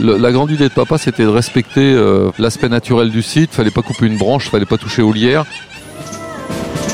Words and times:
Le- 0.00 0.16
la 0.16 0.32
grande 0.32 0.50
idée 0.50 0.68
de 0.68 0.72
papa, 0.74 0.98
c'était 0.98 1.24
de 1.24 1.28
respecter 1.28 1.92
euh, 1.94 2.30
l'aspect 2.38 2.68
naturel 2.68 3.10
du 3.10 3.22
site. 3.22 3.50
Fallait 3.52 3.70
pas 3.70 3.82
couper 3.82 4.06
une 4.06 4.16
branche, 4.16 4.48
fallait 4.48 4.64
pas 4.66 4.78
toucher 4.78 5.02
aux 5.02 5.12
lierres. 5.12 5.44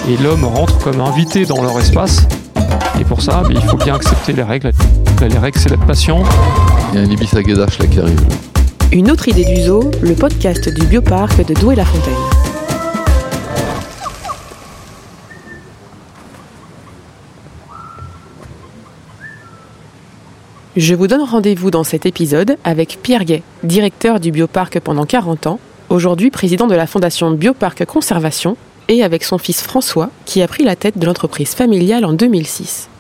Et 0.09 0.17
l'homme 0.23 0.45
rentre 0.45 0.79
comme 0.79 1.01
invité 1.01 1.45
dans 1.47 1.63
leur 1.63 1.79
espace. 1.79 2.27
Et 3.01 3.05
pour 3.05 3.23
ça, 3.23 3.43
il 3.51 3.61
faut 3.63 3.77
bien 3.77 3.95
accepter 3.95 4.33
les 4.33 4.43
règles. 4.43 4.71
Les 5.21 5.39
règles, 5.39 5.59
c'est 5.59 5.69
d'être 5.71 5.87
patient. 5.87 6.23
Il 6.93 6.99
y 7.01 7.03
a 7.03 7.07
un 7.07 7.11
ibis 7.11 7.33
à 7.35 7.43
guédache 7.43 7.79
là 7.79 7.87
qui 7.87 7.99
arrive. 8.01 8.21
là. 8.21 8.35
Une 8.93 9.11
autre 9.11 9.29
idée 9.29 9.45
du 9.45 9.63
zoo, 9.63 9.91
le 10.03 10.15
podcast 10.15 10.69
du 10.69 10.87
bioparc 10.87 11.45
de 11.45 11.55
Douai-la-Fontaine. 11.55 12.15
Je 20.77 20.95
vous 20.95 21.07
donne 21.07 21.23
rendez-vous 21.23 21.71
dans 21.71 21.85
cet 21.85 22.05
épisode 22.05 22.59
avec 22.63 22.99
Pierre 23.03 23.25
Gay, 23.25 23.43
directeur 23.63 24.21
du 24.21 24.31
bioparc 24.31 24.79
pendant 24.81 25.07
40 25.07 25.47
ans, 25.47 25.59
aujourd'hui 25.89 26.31
président 26.31 26.67
de 26.67 26.75
la 26.75 26.87
fondation 26.87 27.31
Bioparc 27.31 27.87
Conservation, 27.87 28.59
et 28.89 29.03
avec 29.03 29.25
son 29.25 29.39
fils 29.39 29.63
François, 29.63 30.11
qui 30.27 30.43
a 30.43 30.49
pris 30.49 30.65
la 30.65 30.77
tête 30.77 30.99
de 30.99 31.07
l'entreprise 31.07 31.55
familiale 31.55 32.05
en 32.05 32.13
2006. 32.13 32.91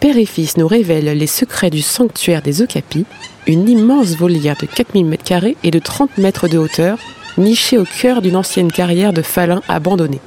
Père 0.00 0.16
et 0.16 0.24
fils 0.24 0.56
nous 0.56 0.66
révèlent 0.66 1.18
les 1.18 1.26
secrets 1.26 1.68
du 1.68 1.82
sanctuaire 1.82 2.40
des 2.40 2.62
Okapis, 2.62 3.04
une 3.46 3.68
immense 3.68 4.16
volière 4.16 4.56
de 4.58 4.64
4000 4.64 5.06
m2 5.06 5.54
et 5.64 5.70
de 5.70 5.78
30 5.78 6.16
mètres 6.16 6.48
de 6.48 6.56
hauteur, 6.56 6.96
nichée 7.36 7.76
au 7.76 7.84
cœur 7.84 8.22
d'une 8.22 8.36
ancienne 8.36 8.72
carrière 8.72 9.12
de 9.12 9.20
faluns 9.20 9.60
abandonnée. 9.68 10.20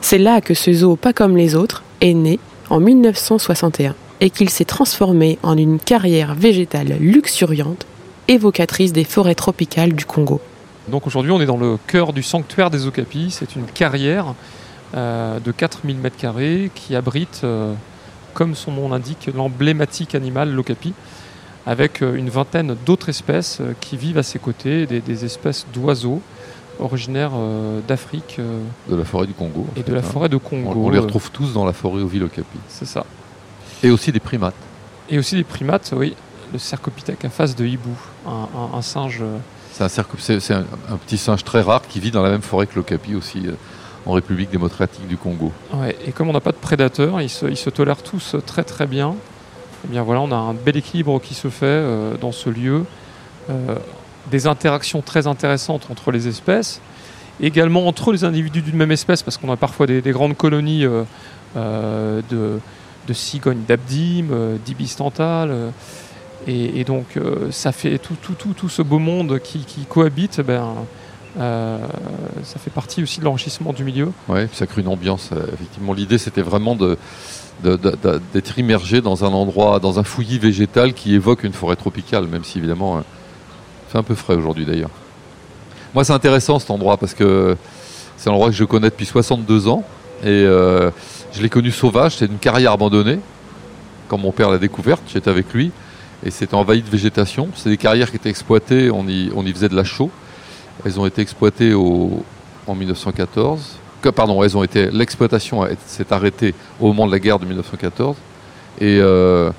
C'est 0.00 0.16
là 0.16 0.40
que 0.40 0.54
ce 0.54 0.72
zoo, 0.72 0.96
pas 0.96 1.12
comme 1.12 1.36
les 1.36 1.54
autres, 1.54 1.82
est 2.00 2.14
né 2.14 2.38
en 2.70 2.80
1961 2.80 3.94
et 4.22 4.30
qu'il 4.30 4.48
s'est 4.48 4.64
transformé 4.64 5.38
en 5.42 5.58
une 5.58 5.78
carrière 5.78 6.34
végétale 6.34 6.96
luxuriante, 6.98 7.84
évocatrice 8.28 8.94
des 8.94 9.04
forêts 9.04 9.34
tropicales 9.34 9.92
du 9.92 10.06
Congo. 10.06 10.40
Donc 10.88 11.06
aujourd'hui, 11.06 11.32
on 11.32 11.40
est 11.40 11.46
dans 11.46 11.58
le 11.58 11.76
cœur 11.86 12.12
du 12.12 12.22
sanctuaire 12.22 12.70
des 12.70 12.86
Okapis. 12.86 13.32
C'est 13.32 13.56
une 13.56 13.66
carrière 13.66 14.34
euh, 14.94 15.38
de 15.40 15.52
4000 15.52 15.98
m2 15.98 16.70
qui 16.74 16.96
abrite, 16.96 17.40
euh, 17.44 17.74
comme 18.32 18.54
son 18.54 18.72
nom 18.72 18.88
l'indique, 18.88 19.28
l'emblématique 19.34 20.14
animal 20.14 20.52
l'Okapi, 20.52 20.94
avec 21.66 22.00
euh, 22.00 22.14
une 22.14 22.30
vingtaine 22.30 22.76
d'autres 22.86 23.08
espèces 23.08 23.60
qui 23.80 23.96
vivent 23.96 24.18
à 24.18 24.22
ses 24.22 24.38
côtés, 24.38 24.86
des, 24.86 25.00
des 25.00 25.24
espèces 25.24 25.66
d'oiseaux 25.74 26.22
originaires 26.80 27.32
euh, 27.34 27.80
d'Afrique 27.86 28.36
euh, 28.38 28.60
De 28.88 28.96
la 28.96 29.04
forêt 29.04 29.26
du 29.26 29.34
Congo. 29.34 29.66
et 29.76 29.82
de 29.82 29.92
la 29.92 30.00
hein. 30.00 30.02
forêt 30.02 30.28
de 30.28 30.36
On, 30.36 30.38
Congo. 30.38 30.72
on 30.86 30.90
les 30.90 30.98
euh, 30.98 31.02
retrouve 31.02 31.30
tous 31.30 31.52
dans 31.52 31.64
la 31.64 31.72
forêt 31.72 32.02
au 32.02 32.06
Okapi. 32.06 32.58
C'est 32.68 32.86
ça. 32.86 33.04
Et 33.82 33.90
aussi 33.90 34.12
des 34.12 34.20
primates. 34.20 34.54
Et 35.10 35.18
aussi 35.18 35.34
des 35.36 35.44
primates, 35.44 35.92
oui. 35.96 36.14
Le 36.52 36.58
cercopithèque 36.58 37.24
à 37.24 37.30
face 37.30 37.56
de 37.56 37.64
hibou, 37.64 37.96
un, 38.26 38.48
un- 38.56 38.78
un 38.78 38.82
singe. 38.82 39.18
euh, 39.22 39.38
C'est 39.72 39.84
un, 39.84 39.88
cercle- 39.88 40.16
c'est- 40.18 40.40
c'est 40.40 40.54
un, 40.54 40.64
un 40.90 40.96
petit 40.96 41.16
singe 41.18 41.44
très 41.44 41.62
rare 41.62 41.82
qui 41.88 41.98
vit 41.98 42.10
dans 42.10 42.22
la 42.22 42.30
même 42.30 42.42
forêt 42.42 42.66
que 42.66 42.74
l'Okapi 42.76 43.14
aussi, 43.14 43.42
euh, 43.46 43.52
en 44.04 44.12
République 44.12 44.50
démocratique 44.50 45.06
du 45.08 45.16
Congo. 45.16 45.50
Ouais, 45.74 45.96
et 46.06 46.12
comme 46.12 46.28
on 46.28 46.32
n'a 46.32 46.40
pas 46.40 46.52
de 46.52 46.56
prédateurs, 46.56 47.20
ils 47.20 47.30
se, 47.30 47.46
ils 47.46 47.56
se 47.56 47.70
tolèrent 47.70 48.02
tous 48.02 48.36
très 48.46 48.64
très 48.64 48.86
bien. 48.86 49.14
Eh 49.84 49.88
bien 49.88 50.02
voilà, 50.02 50.20
on 50.20 50.30
a 50.30 50.36
un 50.36 50.54
bel 50.54 50.76
équilibre 50.76 51.20
qui 51.20 51.34
se 51.34 51.48
fait 51.48 51.64
euh, 51.66 52.16
dans 52.20 52.32
ce 52.32 52.50
lieu. 52.50 52.84
Euh, 53.50 53.76
des 54.30 54.46
interactions 54.46 55.00
très 55.02 55.26
intéressantes 55.26 55.88
entre 55.90 56.12
les 56.12 56.28
espèces. 56.28 56.80
Également 57.40 57.88
entre 57.88 58.12
les 58.12 58.22
individus 58.24 58.62
d'une 58.62 58.76
même 58.76 58.92
espèce, 58.92 59.22
parce 59.22 59.36
qu'on 59.38 59.50
a 59.50 59.56
parfois 59.56 59.86
des, 59.86 60.00
des 60.02 60.12
grandes 60.12 60.36
colonies 60.36 60.84
euh, 60.84 61.02
euh, 61.56 62.20
de, 62.30 62.60
de 63.06 63.12
cigognes 63.12 63.64
d'abdim, 63.66 64.28
euh, 64.30 64.56
d'ibis 64.64 64.96
tantales. 64.96 65.50
euh, 65.50 65.70
et, 66.46 66.82
donc 66.84 67.16
euh, 67.16 67.52
ça 67.52 67.70
fait 67.70 67.98
tout, 67.98 68.16
tout, 68.20 68.34
tout, 68.34 68.68
ce 68.68 68.82
beau 68.82 68.98
monde 68.98 69.38
qui, 69.38 69.64
cohabite. 69.88 70.40
Ben, 70.40 70.74
ça 71.36 72.58
fait 72.58 72.70
partie 72.70 73.02
aussi 73.02 73.20
de 73.20 73.24
l'enrichissement 73.24 73.72
du 73.72 73.84
milieu. 73.84 74.10
Puis 74.26 74.48
ça 74.52 74.66
crée 74.66 74.82
une 74.82 74.88
ambiance. 74.88 75.30
effectivement, 75.52 75.92
l'idée 75.92 76.18
c'était 76.18 76.42
vraiment 76.42 76.76
d'être 77.62 78.58
immergé 78.58 79.00
dans 79.00 79.24
un 79.24 79.32
endroit, 79.32 79.78
dans 79.78 80.00
un 80.00 80.02
fouillis 80.02 80.40
végétal 80.40 80.94
qui 80.94 81.14
évoque 81.14 81.44
une 81.44 81.52
forêt 81.52 81.76
tropicale, 81.76 82.26
même 82.26 82.42
si 82.42 82.58
évidemment, 82.58 83.04
c'est 83.90 83.98
un 83.98 84.02
peu 84.02 84.16
frais 84.16 84.34
aujourd'hui 84.34 84.66
d'ailleurs. 84.66 84.90
Moi, 85.94 86.02
c'est 86.02 86.12
intéressant 86.12 86.58
cet 86.58 86.72
endroit 86.72 86.96
parce 86.96 87.14
que 87.14 87.56
c'est 88.16 88.30
un 88.30 88.32
endroit 88.32 88.48
que 88.48 88.56
je 88.56 88.64
connais 88.64 88.90
depuis 88.90 89.06
62 89.06 89.68
ans 89.68 89.84
et 90.22 90.28
euh, 90.28 90.90
je 91.32 91.42
l'ai 91.42 91.48
connu 91.48 91.70
sauvage. 91.70 92.16
C'est 92.16 92.26
une 92.26 92.38
carrière 92.38 92.72
abandonnée. 92.72 93.18
Quand 94.08 94.18
mon 94.18 94.32
père 94.32 94.50
l'a 94.50 94.58
découverte, 94.58 95.02
j'étais 95.12 95.30
avec 95.30 95.52
lui 95.52 95.72
et 96.24 96.30
c'était 96.30 96.54
envahi 96.54 96.82
de 96.82 96.88
végétation. 96.88 97.48
C'est 97.54 97.70
des 97.70 97.76
carrières 97.76 98.10
qui 98.10 98.16
étaient 98.16 98.30
exploitées. 98.30 98.90
On 98.90 99.06
y, 99.08 99.30
on 99.34 99.44
y 99.44 99.52
faisait 99.52 99.68
de 99.68 99.74
la 99.74 99.84
chaux. 99.84 100.10
Elles 100.84 101.00
ont 101.00 101.06
été 101.06 101.22
exploitées 101.22 101.74
en 101.74 102.74
1914. 102.74 103.78
Que, 104.00 104.08
pardon, 104.08 104.42
elles 104.42 104.56
ont 104.56 104.62
été. 104.62 104.90
L'exploitation 104.90 105.66
s'est 105.86 106.12
arrêtée 106.12 106.54
au 106.80 106.88
moment 106.88 107.06
de 107.06 107.12
la 107.12 107.18
guerre 107.18 107.38
de 107.38 107.46
1914. 107.46 108.16
Et, 108.80 108.98
euh, 109.00 109.50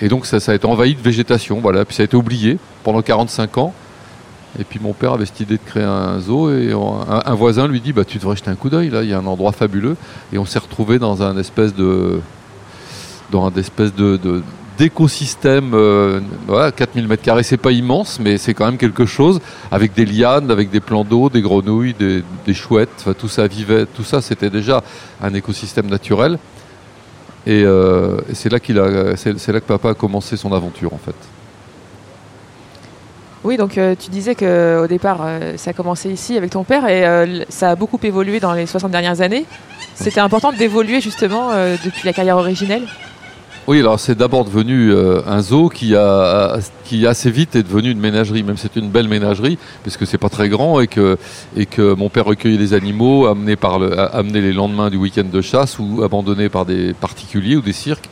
et 0.00 0.08
donc 0.08 0.26
ça, 0.26 0.40
ça 0.40 0.52
a 0.52 0.54
été 0.54 0.66
envahi 0.66 0.94
de 0.94 1.02
végétation. 1.02 1.60
Voilà. 1.60 1.84
Puis 1.84 1.96
ça 1.96 2.02
a 2.02 2.04
été 2.04 2.16
oublié 2.16 2.58
pendant 2.82 3.02
45 3.02 3.58
ans. 3.58 3.74
Et 4.58 4.64
puis 4.64 4.80
mon 4.82 4.92
père 4.92 5.12
avait 5.12 5.26
cette 5.26 5.40
idée 5.40 5.56
de 5.56 5.62
créer 5.64 5.84
un 5.84 6.18
zoo 6.18 6.50
et 6.50 6.72
un, 6.72 7.34
voisin 7.34 7.68
lui 7.68 7.80
dit 7.80 7.92
bah 7.92 8.04
tu 8.04 8.18
devrais 8.18 8.36
jeter 8.36 8.50
un 8.50 8.56
coup 8.56 8.68
d'œil 8.68 8.90
là, 8.90 9.02
il 9.04 9.08
y 9.08 9.12
a 9.12 9.18
un 9.18 9.26
endroit 9.26 9.52
fabuleux. 9.52 9.96
Et 10.32 10.38
on 10.38 10.44
s'est 10.44 10.58
retrouvé 10.58 10.98
dans 10.98 11.22
un 11.22 11.36
espèce 11.38 11.74
de 11.74 12.20
dans 13.30 13.46
un 13.46 13.52
espèce 13.52 13.94
de, 13.94 14.18
d'écosystème, 14.76 15.72
euh, 15.74 16.20
voilà, 16.46 16.72
4000 16.72 17.06
mètres 17.06 17.22
carrés, 17.22 17.42
c'est 17.42 17.56
pas 17.56 17.70
immense, 17.70 18.18
mais 18.18 18.38
c'est 18.38 18.54
quand 18.54 18.64
même 18.64 18.78
quelque 18.78 19.06
chose, 19.06 19.40
avec 19.70 19.92
des 19.94 20.04
lianes, 20.04 20.50
avec 20.50 20.70
des 20.70 20.80
plans 20.80 21.04
d'eau, 21.04 21.28
des 21.28 21.42
grenouilles, 21.42 21.94
des, 21.94 22.54
chouettes, 22.54 23.08
tout 23.18 23.28
ça 23.28 23.46
vivait, 23.46 23.86
tout 23.86 24.04
ça 24.04 24.20
c'était 24.20 24.50
déjà 24.50 24.82
un 25.22 25.32
écosystème 25.34 25.86
naturel. 25.86 26.38
Et, 27.46 27.62
euh, 27.62 28.16
c'est 28.32 28.50
là 28.50 28.58
qu'il 28.58 28.78
a, 28.78 29.16
c'est 29.16 29.52
là 29.52 29.60
que 29.60 29.66
papa 29.66 29.90
a 29.90 29.94
commencé 29.94 30.36
son 30.36 30.52
aventure 30.52 30.92
en 30.92 30.98
fait. 30.98 31.14
Oui, 33.42 33.56
donc 33.56 33.78
euh, 33.78 33.94
tu 33.98 34.10
disais 34.10 34.34
que 34.34 34.82
au 34.84 34.86
départ, 34.86 35.20
euh, 35.22 35.56
ça 35.56 35.70
a 35.70 35.72
commencé 35.72 36.10
ici 36.10 36.36
avec 36.36 36.50
ton 36.50 36.62
père 36.62 36.86
et 36.86 37.06
euh, 37.06 37.42
ça 37.48 37.70
a 37.70 37.74
beaucoup 37.74 37.98
évolué 38.02 38.38
dans 38.38 38.52
les 38.52 38.66
60 38.66 38.90
dernières 38.90 39.22
années. 39.22 39.46
C'était 39.94 40.20
important 40.20 40.52
d'évoluer 40.52 41.00
justement 41.00 41.50
depuis 41.84 42.06
la 42.06 42.12
carrière 42.12 42.36
originelle? 42.38 42.86
Oui, 43.70 43.78
alors 43.78 44.00
c'est 44.00 44.18
d'abord 44.18 44.44
devenu 44.44 44.90
euh, 44.90 45.20
un 45.28 45.42
zoo 45.42 45.68
qui 45.68 45.94
a 45.94 46.58
assez 47.06 47.30
vite 47.30 47.54
est 47.54 47.62
devenu 47.62 47.92
une 47.92 48.00
ménagerie, 48.00 48.42
même 48.42 48.56
c'est 48.56 48.74
une 48.74 48.90
belle 48.90 49.06
ménagerie 49.06 49.58
puisque 49.84 50.08
c'est 50.08 50.18
pas 50.18 50.28
très 50.28 50.48
grand 50.48 50.80
et 50.80 50.88
que 50.88 51.16
que 51.70 51.94
mon 51.94 52.08
père 52.08 52.24
recueillait 52.24 52.58
les 52.58 52.74
animaux 52.74 53.26
amenés 53.26 54.40
les 54.40 54.52
lendemains 54.52 54.90
du 54.90 54.96
week-end 54.96 55.26
de 55.32 55.40
chasse 55.40 55.78
ou 55.78 56.02
abandonnés 56.02 56.48
par 56.48 56.66
des 56.66 56.94
particuliers 56.94 57.54
ou 57.54 57.60
des 57.60 57.72
cirques 57.72 58.08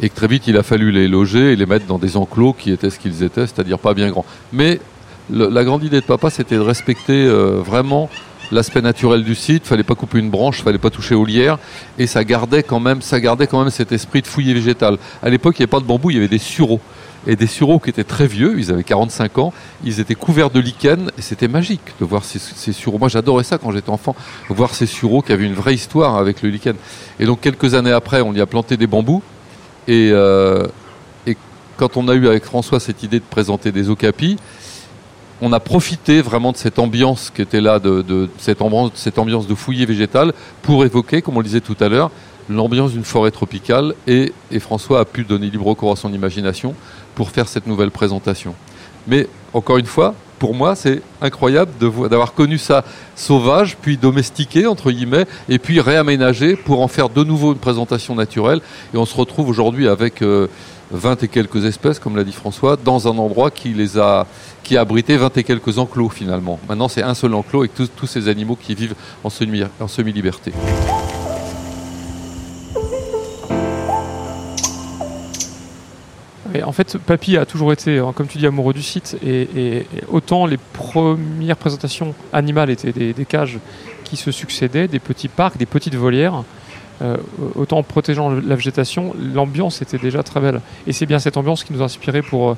et 0.00 0.08
que 0.08 0.14
très 0.14 0.28
vite 0.28 0.46
il 0.46 0.56
a 0.56 0.62
fallu 0.62 0.90
les 0.90 1.08
loger 1.08 1.52
et 1.52 1.56
les 1.56 1.66
mettre 1.66 1.84
dans 1.84 1.98
des 1.98 2.16
enclos 2.16 2.54
qui 2.54 2.72
étaient 2.72 2.88
ce 2.88 2.98
qu'ils 2.98 3.22
étaient, 3.22 3.46
c'est-à-dire 3.46 3.78
pas 3.78 3.92
bien 3.92 4.08
grands. 4.08 4.24
Mais 4.50 4.80
la 5.28 5.62
grande 5.62 5.84
idée 5.84 6.00
de 6.00 6.06
papa 6.06 6.30
c'était 6.30 6.56
de 6.56 6.60
respecter 6.60 7.26
euh, 7.26 7.60
vraiment 7.62 8.08
l'aspect 8.52 8.82
naturel 8.82 9.24
du 9.24 9.34
site, 9.34 9.66
fallait 9.66 9.82
pas 9.82 9.94
couper 9.94 10.18
une 10.18 10.30
branche, 10.30 10.62
fallait 10.62 10.78
pas 10.78 10.90
toucher 10.90 11.14
aux 11.14 11.24
lierres 11.24 11.58
et 11.98 12.06
ça 12.06 12.22
gardait 12.22 12.62
quand 12.62 12.80
même, 12.80 13.02
ça 13.02 13.18
gardait 13.18 13.46
quand 13.46 13.60
même 13.60 13.70
cet 13.70 13.90
esprit 13.92 14.22
de 14.22 14.26
fouillis 14.26 14.54
végétal. 14.54 14.98
À 15.22 15.30
l'époque, 15.30 15.56
il 15.58 15.62
n'y 15.62 15.64
avait 15.64 15.70
pas 15.70 15.80
de 15.80 15.84
bambou, 15.84 16.10
il 16.10 16.14
y 16.14 16.18
avait 16.18 16.28
des 16.28 16.38
sureaux. 16.38 16.80
Et 17.26 17.36
des 17.36 17.46
sureaux 17.46 17.78
qui 17.78 17.88
étaient 17.88 18.02
très 18.02 18.26
vieux, 18.26 18.56
ils 18.58 18.72
avaient 18.72 18.82
45 18.82 19.38
ans, 19.38 19.52
ils 19.84 20.00
étaient 20.00 20.16
couverts 20.16 20.50
de 20.50 20.58
lichen, 20.58 21.12
et 21.16 21.22
c'était 21.22 21.46
magique 21.46 21.94
de 22.00 22.04
voir 22.04 22.24
ces, 22.24 22.40
ces 22.40 22.72
sureaux. 22.72 22.98
Moi, 22.98 23.08
j'adorais 23.08 23.44
ça 23.44 23.58
quand 23.58 23.70
j'étais 23.70 23.90
enfant, 23.90 24.16
voir 24.48 24.74
ces 24.74 24.86
sureaux 24.86 25.22
qui 25.22 25.32
avaient 25.32 25.46
une 25.46 25.54
vraie 25.54 25.74
histoire 25.74 26.16
avec 26.16 26.42
le 26.42 26.48
lichen. 26.48 26.74
Et 27.20 27.24
donc, 27.24 27.40
quelques 27.40 27.74
années 27.74 27.92
après, 27.92 28.22
on 28.22 28.34
y 28.34 28.40
a 28.40 28.46
planté 28.46 28.76
des 28.76 28.88
bambous, 28.88 29.22
et, 29.86 30.10
euh, 30.12 30.66
quand 31.76 31.96
on 31.96 32.06
a 32.08 32.14
eu 32.14 32.28
avec 32.28 32.44
François 32.44 32.78
cette 32.80 33.02
idée 33.02 33.18
de 33.18 33.24
présenter 33.24 33.72
des 33.72 33.90
okapis, 33.90 34.36
on 35.42 35.52
a 35.52 35.58
profité 35.58 36.22
vraiment 36.22 36.52
de 36.52 36.56
cette 36.56 36.78
ambiance 36.78 37.30
qui 37.34 37.42
était 37.42 37.60
là, 37.60 37.80
de, 37.80 38.30
cette, 38.38 38.62
ambiance, 38.62 39.48
de 39.48 39.54
fouillis 39.56 39.84
végétal, 39.84 40.32
pour 40.62 40.84
évoquer, 40.84 41.20
comme 41.20 41.36
on 41.36 41.40
le 41.40 41.44
disait 41.44 41.60
tout 41.60 41.76
à 41.80 41.88
l'heure, 41.88 42.12
l'ambiance 42.48 42.92
d'une 42.92 43.04
forêt 43.04 43.32
tropicale. 43.32 43.94
Et, 44.06 44.32
François 44.60 45.00
a 45.00 45.04
pu 45.04 45.24
donner 45.24 45.50
libre 45.50 45.74
cours 45.74 45.90
à 45.90 45.96
son 45.96 46.12
imagination 46.12 46.76
pour 47.16 47.30
faire 47.30 47.48
cette 47.48 47.66
nouvelle 47.66 47.90
présentation. 47.90 48.54
Mais 49.08 49.26
encore 49.52 49.78
une 49.78 49.86
fois, 49.86 50.14
pour 50.38 50.54
moi, 50.54 50.76
c'est 50.76 51.02
incroyable 51.20 51.72
d'avoir 52.08 52.34
connu 52.34 52.56
ça 52.56 52.84
sauvage, 53.16 53.76
puis 53.76 53.96
domestiqué, 53.96 54.68
entre 54.68 54.92
guillemets, 54.92 55.26
et 55.48 55.58
puis 55.58 55.80
réaménagé 55.80 56.54
pour 56.54 56.82
en 56.82 56.88
faire 56.88 57.08
de 57.08 57.24
nouveau 57.24 57.52
une 57.52 57.58
présentation 57.58 58.14
naturelle. 58.14 58.60
Et 58.94 58.96
on 58.96 59.06
se 59.06 59.16
retrouve 59.16 59.48
aujourd'hui 59.48 59.88
avec 59.88 60.22
euh, 60.22 60.46
20 60.92 61.22
et 61.22 61.28
quelques 61.28 61.64
espèces, 61.64 61.98
comme 61.98 62.16
l'a 62.16 62.24
dit 62.24 62.32
François, 62.32 62.76
dans 62.76 63.08
un 63.08 63.16
endroit 63.18 63.50
qui 63.50 63.70
les 63.70 63.98
a, 63.98 64.26
qui 64.62 64.76
abrité 64.76 65.16
20 65.16 65.36
et 65.38 65.44
quelques 65.44 65.78
enclos 65.78 66.10
finalement. 66.10 66.60
Maintenant, 66.68 66.88
c'est 66.88 67.02
un 67.02 67.14
seul 67.14 67.34
enclos 67.34 67.60
avec 67.60 67.72
tous, 67.74 68.06
ces 68.06 68.28
animaux 68.28 68.56
qui 68.60 68.74
vivent 68.74 68.94
en 69.24 69.30
semi- 69.30 69.64
en 69.80 69.88
semi-liberté. 69.88 70.52
En 76.64 76.72
fait, 76.72 76.98
Papy 76.98 77.38
a 77.38 77.46
toujours 77.46 77.72
été, 77.72 77.98
hein, 77.98 78.12
comme 78.14 78.26
tu 78.26 78.36
dis, 78.36 78.46
amoureux 78.46 78.74
du 78.74 78.82
site. 78.82 79.16
Et, 79.24 79.86
autant 80.10 80.44
les 80.44 80.58
premières 80.58 81.56
présentations 81.56 82.14
animales 82.32 82.68
étaient 82.68 82.92
des 82.92 83.24
cages 83.24 83.58
qui 84.04 84.16
se 84.18 84.30
succédaient, 84.30 84.86
des 84.86 84.98
petits 84.98 85.28
parcs, 85.28 85.56
des 85.56 85.64
petites 85.66 85.94
volières. 85.94 86.44
Euh, 87.02 87.16
autant 87.56 87.78
en 87.78 87.82
protégeant 87.82 88.30
la 88.30 88.54
végétation, 88.54 89.14
l'ambiance 89.34 89.82
était 89.82 89.98
déjà 89.98 90.22
très 90.22 90.40
belle. 90.40 90.60
Et 90.86 90.92
c'est 90.92 91.06
bien 91.06 91.18
cette 91.18 91.36
ambiance 91.36 91.64
qui 91.64 91.72
nous 91.72 91.82
a 91.82 91.84
inspiré 91.84 92.22
pour, 92.22 92.50
euh, 92.50 92.56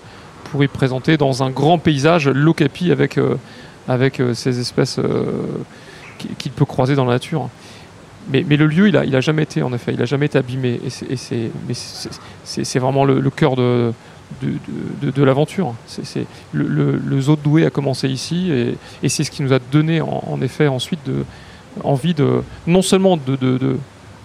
pour 0.50 0.62
y 0.62 0.69
présenter 0.69 1.17
dans 1.17 1.43
un 1.43 1.50
grand 1.50 1.79
paysage 1.79 2.29
l'ocapi 2.29 2.93
avec, 2.93 3.17
euh, 3.19 3.37
avec 3.88 4.20
euh, 4.20 4.35
ces 4.35 4.61
espèces 4.61 4.99
qui- 6.19 6.29
qu'il 6.38 6.52
peut 6.52 6.64
croiser 6.64 6.94
dans 6.94 7.05
la 7.05 7.12
nature. 7.14 7.49
Mais, 8.32 8.44
mais 8.49 8.56
le 8.56 8.67
lieu, 8.67 8.88
il 8.88 8.96
a, 8.96 9.05
il 9.05 9.14
a 9.17 9.20
jamais 9.20 9.43
été, 9.43 9.62
en 9.62 9.73
effet, 9.73 9.93
il 9.93 10.00
a 10.00 10.06
jamais 10.06 10.26
été 10.26 10.38
abîmé. 10.38 10.81
Et 10.85 10.91
c'est- 10.91 11.08
vraiment 12.79 13.05
le, 13.05 13.20
cœur 13.31 13.55
de, 13.56 13.93
de, 14.43 15.11
de- 15.11 15.23
l'aventure. 15.23 15.75
Le, 16.52 16.67
le, 16.67 16.96
le 16.96 17.20
zoo 17.20 17.37
de 17.37 17.43
Douai 17.43 17.67
a 17.67 17.70
commencé 17.70 18.08
ici 18.08 18.50
et, 18.50 18.76
et 19.02 19.08
c'est 19.08 19.25
ce 19.25 19.31
qui 19.31 19.43
nous 19.43 19.52
a 19.52 19.58
donné, 19.58 20.00
en, 20.00 20.23
en 20.26 20.41
effet, 20.41 20.69
ensuite 20.69 21.00
de, 21.06 21.25
envie 21.82 22.14
de 22.14 22.43
non 22.67 22.82
seulement 22.82 23.17
de, 23.17 23.37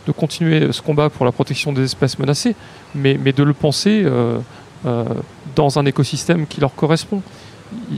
de, 0.05 0.11
continuer 0.11 0.71
ce 0.71 0.81
combat 0.81 1.09
pour 1.09 1.25
la 1.25 1.31
protection 1.31 1.71
des 1.71 1.83
espèces 1.83 2.19
menacées, 2.19 2.55
mais, 2.95 3.15
de 3.17 3.43
le 3.43 3.53
penser 3.53 4.03
euh, 4.05 4.39
euh, 4.85 5.05
dans 5.55 5.79
un 5.79 5.85
écosystème 5.85 6.47
qui 6.47 6.61
leur 6.61 6.73
correspond. 6.73 7.21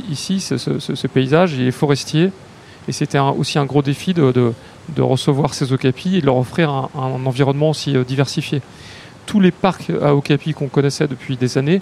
Ici, 0.10 0.42
ce, 0.42 1.08
paysage, 1.08 1.60
est 1.60 1.72
forestier, 1.72 2.32
et 2.88 2.92
c'était 2.92 3.20
aussi 3.20 3.58
un 3.60 3.66
gros 3.66 3.82
défi 3.82 4.14
de, 4.14 4.54
recevoir 4.98 5.54
ces 5.54 5.72
okapis 5.72 6.18
et 6.18 6.22
de 6.22 6.26
leur 6.26 6.38
offrir 6.38 6.70
un, 6.70 6.90
un 6.96 7.26
environnement 7.26 7.70
aussi 7.70 7.96
euh, 7.96 8.04
diversifié. 8.04 8.62
Tous 9.26 9.40
les 9.40 9.52
parcs 9.52 9.92
à 10.02 10.14
okapis 10.16 10.54
qu'on 10.54 10.68
connaissait 10.68 11.08
depuis 11.08 11.38
des 11.38 11.58
années 11.58 11.82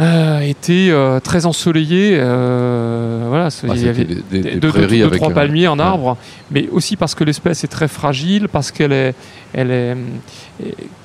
euh, 0.00 0.40
étaient 0.40 0.88
euh, 0.90 1.20
très 1.20 1.44
ensoleillés. 1.46 2.12
euh, 2.14 3.26
voilà, 3.28 3.48
Ah, 3.68 3.72
il 3.74 3.84
y 3.84 3.88
avait 3.88 4.04
des, 4.04 4.14
des- 4.14 4.40
des 4.40 4.50
deux, 4.52 4.60
deux- 4.60 4.68
prairies 4.70 4.98
deux, 5.00 5.04
avec 5.06 5.20
trois 5.20 5.32
palmiers, 5.34 5.66
un 5.66 5.76
ouais. 5.78 5.82
arbre, 5.84 6.16
mais 6.50 6.68
aussi 6.72 6.96
parce 6.96 7.14
que 7.14 7.24
l'espèce 7.24 7.62
est 7.64 7.68
très 7.68 7.88
fragile, 7.88 8.48
parce 8.48 8.70
qu'elle 8.70 8.92
est, 8.92 9.14
elle 9.52 9.70
est, 9.70 9.96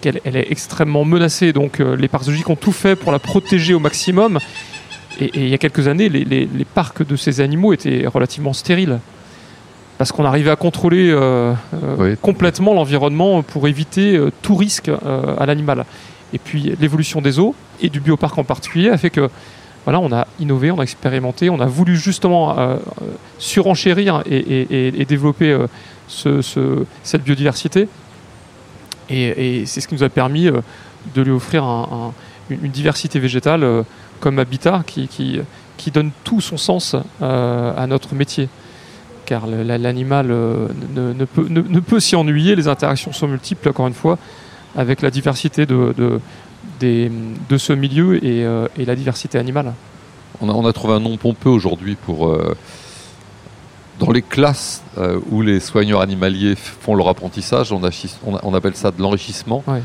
qu'elle- 0.01 0.21
elle 0.23 0.37
est 0.37 0.47
extrêmement 0.51 1.03
menacée. 1.03 1.51
Donc 1.53 1.79
euh, 1.79 1.95
les 1.97 2.07
parcs 2.07 2.23
zoologiques 2.25 2.49
ont 2.49 2.55
tout 2.55 2.71
fait 2.71 2.95
pour 2.95 3.11
la 3.11 3.19
protéger 3.19 3.73
au 3.73 3.79
maximum. 3.79 4.39
Et, 5.19 5.25
et 5.25 5.31
il 5.43 5.49
y 5.49 5.53
a 5.53 5.57
quelques 5.57 5.87
années, 5.87 6.09
les, 6.09 6.23
les- 6.23 6.47
les 6.53 6.65
parcs 6.65 7.05
de 7.05 7.15
ces 7.15 7.41
animaux 7.41 7.73
étaient 7.73 8.05
relativement 8.07 8.53
stériles. 8.53 8.99
Parce 9.97 10.11
qu'on 10.11 10.25
arrivait 10.25 10.51
à 10.51 10.55
contrôler 10.55 11.11
Oui. 11.97 12.15
complètement 12.21 12.75
l'environnement 12.75 13.41
pour 13.41 13.67
éviter 13.67 14.19
tout 14.43 14.55
risque 14.55 14.91
à 15.39 15.45
l'animal. 15.47 15.85
Et 16.33 16.39
puis 16.39 16.75
l'évolution 16.79 17.21
des 17.21 17.39
eaux 17.39 17.55
et 17.81 17.89
du 17.89 17.99
bioparc 17.99 18.37
en 18.37 18.43
particulier 18.43 18.89
a 18.89 18.97
fait 18.97 19.09
que 19.09 19.29
voilà, 19.85 19.99
on 20.01 20.11
a 20.11 20.27
innové, 20.39 20.69
on 20.71 20.79
a 20.79 20.83
expérimenté, 20.83 21.49
on 21.49 21.61
a 21.61 21.65
voulu 21.65 21.95
justement 21.95 22.57
euh, 22.59 22.75
euh, 22.75 23.05
surenchérir 23.39 24.21
et, 24.29 25.05
développer 25.07 25.51
euh, 25.51 25.67
ce- 26.09 26.41
ce- 26.41 26.85
cette 27.03 27.23
biodiversité. 27.23 27.87
Et, 29.09 29.63
c'est 29.65 29.79
ce 29.79 29.87
qui 29.87 29.95
nous 29.95 30.03
a 30.03 30.09
permis 30.09 30.49
de 31.15 31.21
lui 31.21 31.31
offrir 31.31 31.63
un- 31.63 32.11
un- 32.49 32.53
une, 32.53 32.69
diversité 32.71 33.19
végétale 33.19 33.65
comme 34.19 34.39
habitat 34.39 34.83
qui, 34.85 35.41
donne 35.93 36.11
tout 36.25 36.41
son 36.41 36.57
sens 36.57 36.95
à 37.21 37.85
notre 37.87 38.13
métier. 38.15 38.49
Car 39.25 39.47
l'animal 39.47 40.27
ne 40.27 41.79
peut 41.79 41.99
s'y 42.01 42.15
ennuyer, 42.17 42.55
les 42.57 42.67
interactions 42.67 43.13
sont 43.13 43.27
multiples, 43.29 43.69
encore 43.69 43.87
une 43.87 43.93
fois, 43.93 44.17
avec 44.75 45.01
la 45.01 45.09
diversité 45.11 45.65
de, 45.65 45.93
de, 45.97 46.19
des- 46.79 47.11
de 47.49 47.57
ce 47.57 47.73
milieu 47.73 48.23
et, 48.23 48.45
euh, 48.45 48.67
et 48.77 48.85
la 48.85 48.95
diversité 48.95 49.37
animale. 49.37 49.73
On 50.41 50.49
a, 50.49 50.53
on 50.53 50.65
a 50.65 50.73
trouvé 50.73 50.93
un 50.93 50.99
nom 50.99 51.17
pompeux 51.17 51.49
aujourd'hui 51.49 51.95
pour. 51.95 52.27
euh, 52.29 52.55
dans 53.99 54.11
les 54.11 54.21
classes 54.21 54.83
euh, 54.99 55.19
où 55.31 55.41
les 55.41 55.59
soigneurs 55.59 56.01
animaliers 56.01 56.53
font 56.55 56.93
leur 56.93 57.07
apprentissage, 57.07 57.71
on, 57.71 58.53
appelle 58.53 58.75
ça 58.75 58.91
de 58.91 59.01
l'enrichissement. 59.01 59.63
Ouais. 59.65 59.81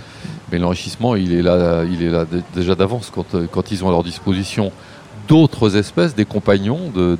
Mais 0.50 0.58
l'enrichissement, 0.58 1.16
il 1.16 1.32
est 1.32 1.40
là, 1.40 1.84
il 1.90 2.02
est 2.02 2.10
là 2.10 2.26
dé- 2.26 2.42
déjà 2.54 2.74
d'avance 2.74 3.10
quand, 3.14 3.24
quand 3.50 3.70
ils 3.72 3.82
ont 3.84 3.88
à 3.88 3.90
leur 3.92 4.02
disposition 4.02 4.70
d'autres 5.28 5.76
espèces, 5.76 6.14
des 6.14 6.24
compagnons, 6.24 6.90
de, 6.94 7.18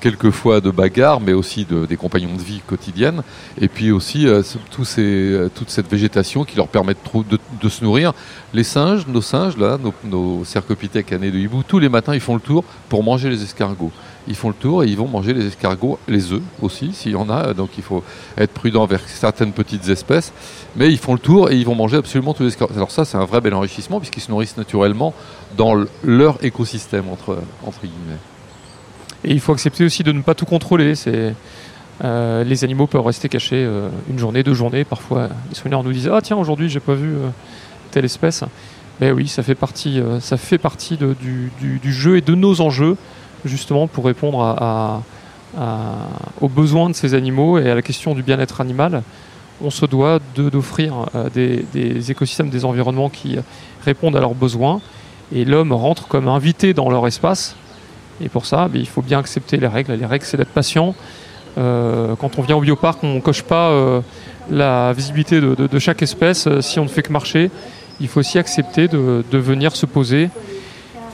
quelquefois 0.00 0.60
de 0.60 0.70
bagarres, 0.70 1.20
mais 1.20 1.32
aussi 1.32 1.64
de- 1.64 1.86
des 1.86 1.96
compagnons 1.96 2.34
de 2.36 2.42
vie 2.42 2.60
quotidienne, 2.66 3.22
et 3.60 3.68
puis 3.68 3.90
aussi 3.92 4.26
euh, 4.26 4.42
ces, 4.84 5.02
euh, 5.02 5.50
toute 5.54 5.70
cette 5.70 5.90
végétation 5.90 6.44
qui 6.44 6.56
leur 6.56 6.68
permet 6.68 6.94
de, 7.62 7.68
se 7.68 7.84
nourrir. 7.84 8.12
Les 8.52 8.64
singes, 8.64 9.06
nos 9.06 9.22
singes, 9.22 9.56
nos, 9.56 9.94
nos 10.04 10.44
cercopithèques 10.44 11.12
annés 11.12 11.30
de 11.30 11.38
hibou, 11.38 11.62
tous 11.66 11.78
les 11.78 11.88
matins, 11.88 12.14
ils 12.14 12.20
font 12.20 12.34
le 12.34 12.40
tour 12.40 12.64
pour 12.88 13.02
manger 13.02 13.30
les 13.30 13.42
escargots. 13.42 13.92
Ils 14.28 14.36
font 14.36 14.48
le 14.48 14.54
tour 14.54 14.84
et 14.84 14.86
ils 14.86 14.96
vont 14.96 15.08
manger 15.08 15.34
les 15.34 15.46
escargots, 15.46 15.98
les 16.06 16.32
œufs 16.32 16.42
aussi, 16.60 16.92
s'il 16.92 17.12
y 17.12 17.16
en 17.16 17.28
a, 17.28 17.54
donc 17.54 17.70
il 17.76 17.82
faut 17.82 18.04
être 18.38 18.52
prudent 18.52 18.86
vers 18.86 19.00
certaines 19.08 19.52
petites 19.52 19.88
espèces, 19.88 20.32
mais 20.76 20.90
ils 20.90 20.98
font 20.98 21.14
le 21.14 21.18
tour 21.18 21.50
et 21.50 21.56
ils 21.56 21.66
vont 21.66 21.74
manger 21.74 21.96
absolument 21.96 22.32
tous 22.32 22.44
les 22.44 22.50
escargots. 22.50 22.74
Alors 22.74 22.92
ça, 22.92 23.04
c'est 23.04 23.16
un 23.16 23.24
vrai 23.24 23.40
bel 23.40 23.52
enrichissement 23.54 23.98
puisqu'ils 23.98 24.20
se 24.20 24.30
nourrissent 24.30 24.56
naturellement 24.56 25.12
dans 25.56 25.74
le- 25.74 25.88
leur 26.04 26.38
écosystème, 26.44 27.08
entre, 27.10 27.38
entre 27.66 27.80
guillemets. 27.80 28.18
Et 29.24 29.32
il 29.32 29.40
faut 29.40 29.52
accepter 29.52 29.84
aussi 29.84 30.02
de 30.04 30.12
ne 30.12 30.22
pas 30.22 30.34
tout 30.34 30.46
contrôler. 30.46 30.94
Euh, 32.04 32.42
les 32.44 32.64
animaux 32.64 32.86
peuvent 32.86 33.04
rester 33.06 33.28
cachés 33.28 33.64
euh, 33.64 33.88
une 34.10 34.18
journée, 34.18 34.42
deux 34.42 34.54
journées. 34.54 34.84
Parfois, 34.84 35.28
les 35.48 35.54
soigneurs 35.54 35.84
nous 35.84 35.92
disent 35.92 36.10
Ah, 36.12 36.20
tiens, 36.22 36.36
aujourd'hui, 36.36 36.68
j'ai 36.68 36.80
pas 36.80 36.94
vu 36.94 37.08
euh, 37.14 37.28
telle 37.90 38.04
espèce. 38.04 38.42
Mais 39.00 39.10
oui, 39.12 39.28
ça 39.28 39.42
fait 39.42 39.54
partie, 39.54 40.00
ça 40.20 40.36
fait 40.36 40.58
partie 40.58 40.96
du 40.96 41.92
jeu 41.92 42.18
et 42.18 42.20
de 42.20 42.34
nos 42.34 42.60
enjeux, 42.60 42.96
justement, 43.44 43.86
pour 43.86 44.04
répondre 44.04 45.02
aux 46.40 46.48
besoins 46.48 46.88
de 46.90 46.94
ces 46.94 47.14
animaux 47.14 47.58
et 47.58 47.70
à 47.70 47.74
la 47.74 47.82
question 47.82 48.14
du 48.14 48.22
bien-être 48.22 48.60
animal. 48.60 49.02
On 49.64 49.70
se 49.70 49.86
doit 49.86 50.18
d'offrir 50.34 51.06
euh, 51.14 51.28
des, 51.30 52.10
écosystèmes, 52.10 52.48
des 52.48 52.64
environnements 52.64 53.08
qui 53.08 53.36
répondent 53.84 54.16
à 54.16 54.20
leurs 54.20 54.34
besoins. 54.34 54.80
Et 55.32 55.44
l'homme 55.44 55.72
rentre 55.72 56.08
comme 56.08 56.26
invité 56.26 56.74
dans 56.74 56.90
leur 56.90 57.06
espace. 57.06 57.54
Et 58.20 58.28
pour 58.28 58.46
ça, 58.46 58.68
ben, 58.68 58.80
il 58.80 58.88
faut 58.88 59.02
bien 59.02 59.18
accepter 59.20 59.58
les 59.58 59.68
règles. 59.68 59.92
Les 59.92 60.06
règles, 60.06 60.24
c'est 60.24 60.36
d'être 60.36 60.48
patient. 60.48 60.94
Euh, 61.58 62.16
quand 62.16 62.38
on 62.38 62.42
vient 62.42 62.56
au 62.56 62.60
bioparc, 62.60 63.04
on 63.04 63.14
ne 63.14 63.20
coche 63.20 63.42
pas 63.42 63.70
euh, 63.70 64.00
la 64.50 64.92
visibilité 64.94 65.40
de, 65.40 65.78
chaque 65.78 66.02
espèce 66.02 66.48
si 66.60 66.80
on 66.80 66.84
ne 66.84 66.88
fait 66.88 67.02
que 67.02 67.12
marcher. 67.12 67.50
Il 68.00 68.08
faut 68.08 68.20
aussi 68.20 68.38
accepter 68.38 68.88
de 68.88 69.22
venir 69.38 69.76
se 69.76 69.86
poser, 69.86 70.28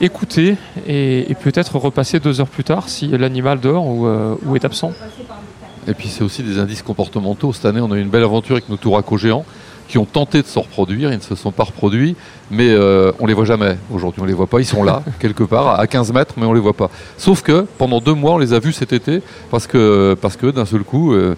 écouter 0.01 0.55
et, 0.87 1.29
et 1.31 1.35
peut-être 1.35 1.77
repasser 1.77 2.19
deux 2.19 2.39
heures 2.41 2.47
plus 2.47 2.63
tard 2.63 2.89
si 2.89 3.07
l'animal 3.07 3.59
dort 3.59 3.85
ou, 3.87 4.07
euh, 4.07 4.35
ou 4.45 4.55
est 4.55 4.65
absent. 4.65 4.91
Et 5.87 5.93
puis 5.93 6.07
c'est 6.07 6.23
aussi 6.23 6.43
des 6.43 6.59
indices 6.59 6.83
comportementaux. 6.83 7.53
Cette 7.53 7.65
année, 7.65 7.81
on 7.81 7.91
a 7.91 7.95
eu 7.95 8.01
une 8.01 8.09
belle 8.09 8.23
aventure 8.23 8.55
avec 8.55 8.69
nos 8.69 8.77
touracos 8.77 9.17
géants 9.17 9.45
qui 9.89 9.97
ont 9.97 10.05
tenté 10.05 10.43
de 10.43 10.47
se 10.47 10.59
reproduire, 10.59 11.11
ils 11.11 11.17
ne 11.17 11.21
se 11.21 11.33
sont 11.33 11.51
pas 11.51 11.63
reproduits, 11.63 12.15
mais 12.51 12.69
euh, 12.69 13.11
on 13.19 13.25
les 13.25 13.33
voit 13.33 13.45
jamais. 13.45 13.75
Aujourd'hui, 13.91 14.21
on 14.21 14.25
les 14.25 14.33
voit 14.33 14.45
pas, 14.45 14.59
ils 14.59 14.65
sont 14.65 14.83
là, 14.83 15.01
quelque 15.19 15.43
part, 15.43 15.79
à 15.79 15.87
15 15.87 16.13
mètres, 16.13 16.35
mais 16.37 16.45
on 16.45 16.53
les 16.53 16.59
voit 16.59 16.73
pas. 16.73 16.91
Sauf 17.17 17.41
que 17.41 17.65
pendant 17.79 17.99
deux 17.99 18.13
mois, 18.13 18.33
on 18.33 18.37
les 18.37 18.53
a 18.53 18.59
vus 18.59 18.71
cet 18.71 18.93
été, 18.93 19.23
parce 19.49 19.65
que, 19.65 20.15
parce 20.21 20.37
que 20.37 20.45
d'un 20.51 20.65
seul 20.65 20.83
coup, 20.83 21.13
euh, 21.13 21.33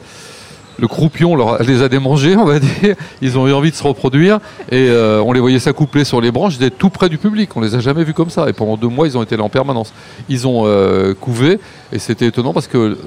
le 0.79 0.87
croupion 0.87 1.35
les 1.59 1.81
a 1.81 1.89
démangés, 1.89 2.35
on 2.35 2.45
va 2.45 2.59
dire. 2.59 2.95
Ils 3.21 3.37
ont 3.37 3.47
eu 3.47 3.53
envie 3.53 3.71
de 3.71 3.75
se 3.75 3.83
reproduire, 3.83 4.39
et 4.69 4.89
euh, 4.89 5.21
on 5.21 5.31
les 5.31 5.39
voyait 5.39 5.59
s'accoupler 5.59 6.03
sur 6.03 6.21
les 6.21 6.31
branches, 6.31 6.55
ils 6.59 6.63
étaient 6.63 6.75
tout 6.75 6.89
près 6.89 7.09
du 7.09 7.17
public. 7.17 7.55
On 7.55 7.61
les 7.61 7.75
a 7.75 7.79
jamais 7.79 8.03
vus 8.03 8.13
comme 8.13 8.29
ça, 8.29 8.49
et 8.49 8.53
pendant 8.53 8.77
deux 8.77 8.87
mois, 8.87 9.07
ils 9.07 9.17
ont 9.17 9.23
été 9.23 9.37
là 9.37 9.43
en 9.43 9.49
permanence. 9.49 9.93
Ils 10.29 10.47
ont 10.47 10.63
euh, 10.65 11.13
couvé, 11.13 11.59
et 11.91 11.99
c'était 11.99 12.27
étonnant 12.27 12.53
parce 12.53 12.67
que 12.67 12.97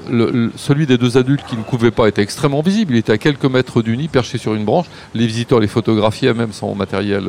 celui 0.55 0.85
des 0.85 0.97
deux 0.97 1.17
adultes 1.17 1.45
qui 1.47 1.57
ne 1.57 1.63
couvait 1.63 1.91
pas 1.91 2.07
était 2.07 2.21
extrêmement 2.21 2.61
visible. 2.61 2.93
Il 2.93 2.99
était 2.99 3.13
à 3.13 3.17
quelques 3.17 3.45
mètres 3.45 3.81
du 3.81 3.97
nid, 3.97 4.07
perché 4.07 4.37
sur 4.37 4.53
une 4.53 4.65
branche. 4.65 4.85
Les 5.13 5.27
visiteurs 5.27 5.59
les 5.59 5.67
photographiaient 5.67 6.33
même 6.33 6.53
sans 6.53 6.75
matériel 6.75 7.23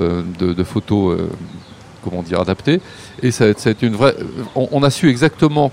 euh, 0.00 0.22
de, 0.38 0.52
de 0.52 0.64
photos, 0.64 1.18
euh, 1.18 1.28
comment 2.04 2.22
dire, 2.22 2.40
adapté. 2.40 2.80
Et 3.22 3.30
ça, 3.30 3.44
a 3.44 3.48
été 3.48 3.86
une 3.86 3.94
vraie. 3.94 4.16
On 4.54 4.82
a 4.82 4.90
su 4.90 5.08
exactement 5.08 5.70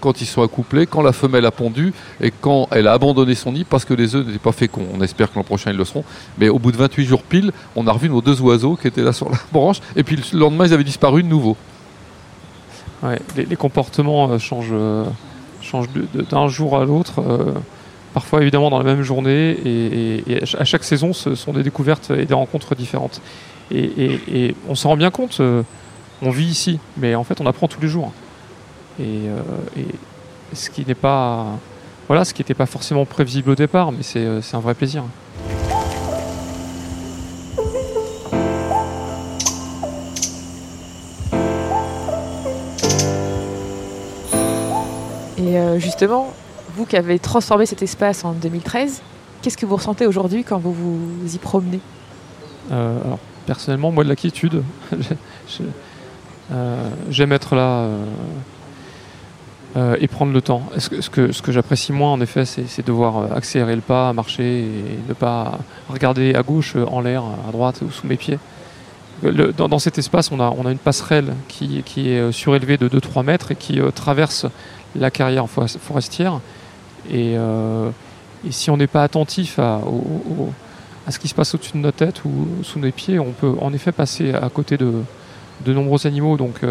quand 0.00 0.20
ils 0.20 0.26
sont 0.26 0.42
accouplés, 0.42 0.86
quand 0.86 1.02
la 1.02 1.12
femelle 1.12 1.46
a 1.46 1.50
pondu 1.50 1.92
et 2.20 2.30
quand 2.30 2.68
elle 2.72 2.86
a 2.88 2.92
abandonné 2.92 3.34
son 3.34 3.52
nid 3.52 3.64
parce 3.64 3.84
que 3.84 3.94
les 3.94 4.16
œufs 4.16 4.26
n'étaient 4.26 4.38
pas 4.38 4.52
féconds. 4.52 4.86
On 4.94 5.00
espère 5.02 5.30
que 5.30 5.36
l'an 5.38 5.44
prochain 5.44 5.70
ils 5.70 5.76
le 5.76 5.84
seront. 5.84 6.04
Mais 6.38 6.48
au 6.48 6.58
bout 6.58 6.72
de 6.72 6.76
28 6.76 7.04
jours 7.04 7.22
pile, 7.22 7.52
on 7.76 7.86
a 7.86 7.92
revu 7.92 8.08
nos 8.08 8.20
deux 8.22 8.40
oiseaux 8.40 8.76
qui 8.76 8.88
étaient 8.88 9.02
là 9.02 9.12
sur 9.12 9.28
la 9.30 9.38
branche 9.52 9.80
et 9.96 10.02
puis 10.02 10.16
le 10.32 10.38
lendemain 10.38 10.66
ils 10.66 10.72
avaient 10.72 10.84
disparu 10.84 11.22
de 11.22 11.28
nouveau. 11.28 11.56
Les, 13.36 13.56
comportements 13.56 14.30
euh, 14.30 14.38
changent, 14.38 14.68
euh, 14.72 15.04
d'un 16.30 16.48
jour 16.48 16.76
à 16.76 16.84
l'autre, 16.84 17.20
euh, 17.20 17.52
parfois 18.12 18.42
évidemment 18.42 18.68
dans 18.68 18.78
la 18.78 18.84
même 18.84 19.02
journée, 19.02 19.56
et, 19.64 20.36
à 20.36 20.40
ch- 20.40 20.56
à 20.58 20.64
chaque 20.64 20.84
saison, 20.84 21.14
ce 21.14 21.34
sont 21.34 21.54
des 21.54 21.62
découvertes 21.62 22.10
et 22.10 22.26
des 22.26 22.34
rencontres 22.34 22.74
différentes. 22.74 23.22
Et, 23.70 24.54
on 24.68 24.74
s'en 24.74 24.90
rend 24.90 24.96
bien 24.96 25.10
compte, 25.10 25.40
on 26.20 26.30
vit 26.30 26.44
ici, 26.46 26.78
mais 26.98 27.14
en 27.14 27.24
fait 27.24 27.40
on 27.40 27.46
apprend 27.46 27.68
tous 27.68 27.80
les 27.80 27.88
jours. 27.88 28.12
Euh, 29.00 29.40
et, 29.76 29.86
ce 30.52 30.68
qui 30.68 30.84
n'est 30.84 30.96
pas 30.96 31.46
voilà, 32.08 32.24
ce 32.24 32.34
qui 32.34 32.40
n'était 32.42 32.54
pas 32.54 32.66
forcément 32.66 33.04
prévisible 33.04 33.50
au 33.50 33.54
départ, 33.54 33.92
mais 33.92 34.02
c'est 34.02 34.24
euh, 34.24 34.40
un 34.52 34.58
vrai 34.58 34.74
plaisir. 34.74 35.04
Et 45.38 45.56
euh, 45.56 45.78
justement, 45.78 46.32
vous 46.74 46.84
qui 46.84 46.96
avez 46.96 47.20
transformé 47.20 47.64
cet 47.64 47.82
espace 47.82 48.24
en 48.24 48.32
2013, 48.32 49.02
qu'est-ce 49.40 49.56
que 49.56 49.66
vous 49.66 49.76
ressentez 49.76 50.08
aujourd'hui 50.08 50.42
quand 50.42 50.58
vous 50.58 50.72
vous 50.72 51.34
y 51.34 51.38
promenez? 51.38 51.78
Alors, 52.72 53.20
Personnellement, 53.46 53.92
moi 53.92 54.02
de 54.02 54.08
l'inquiétude. 54.08 54.64
J'aime 57.08 57.32
être 57.32 57.54
là 57.54 57.86
euh, 59.76 59.96
et 60.00 60.08
prendre 60.08 60.32
le 60.32 60.42
temps. 60.42 60.64
Ce 60.78 61.08
que, 61.08 61.52
j'apprécie 61.52 61.92
moins, 61.92 62.12
en 62.12 62.20
effet, 62.20 62.44
c'est 62.44 62.84
devoir 62.84 63.18
euh, 63.18 63.26
accélérer 63.36 63.76
le 63.76 63.80
pas, 63.80 64.12
marcher 64.12 64.62
et 64.62 64.98
ne 65.08 65.14
pas 65.14 65.60
regarder 65.88 66.34
à 66.34 66.42
gauche, 66.42 66.74
euh, 66.74 66.84
en 66.86 67.00
l'air, 67.00 67.22
à 67.48 67.52
droite 67.52 67.80
ou 67.82 67.90
sous 67.92 68.04
mes 68.08 68.16
pieds. 68.16 68.40
Dans, 69.22 69.78
cet 69.78 69.96
espace, 69.98 70.32
on 70.32 70.40
a, 70.40 70.70
une 70.72 70.78
passerelle 70.78 71.34
qui, 71.46 71.84
est 71.96 72.32
surélevée 72.32 72.78
de 72.78 72.88
2-3 72.88 73.22
mètres 73.22 73.52
et 73.52 73.54
qui 73.54 73.78
traverse 73.94 74.46
la 74.96 75.10
carrière 75.10 75.48
for- 75.48 75.68
forestière. 75.68 76.40
Et, 77.12 77.36
si 78.48 78.70
on 78.70 78.78
n'est 78.78 78.86
pas 78.86 79.04
attentif 79.04 79.58
à, 79.58 79.82
ce 81.10 81.18
qui 81.18 81.28
se 81.28 81.34
passe 81.34 81.54
au-dessus 81.54 81.74
de 81.74 81.82
nos 81.82 81.92
têtes 81.92 82.24
ou 82.24 82.48
sous 82.62 82.78
nos 82.78 82.90
pieds, 82.90 83.18
on 83.18 83.32
peut 83.32 83.54
en 83.60 83.74
effet 83.74 83.92
passer 83.92 84.32
à 84.32 84.48
côté 84.48 84.78
de, 84.78 84.94
de 85.66 85.72
nombreux 85.74 86.06
animaux. 86.06 86.38
Donc 86.38 86.62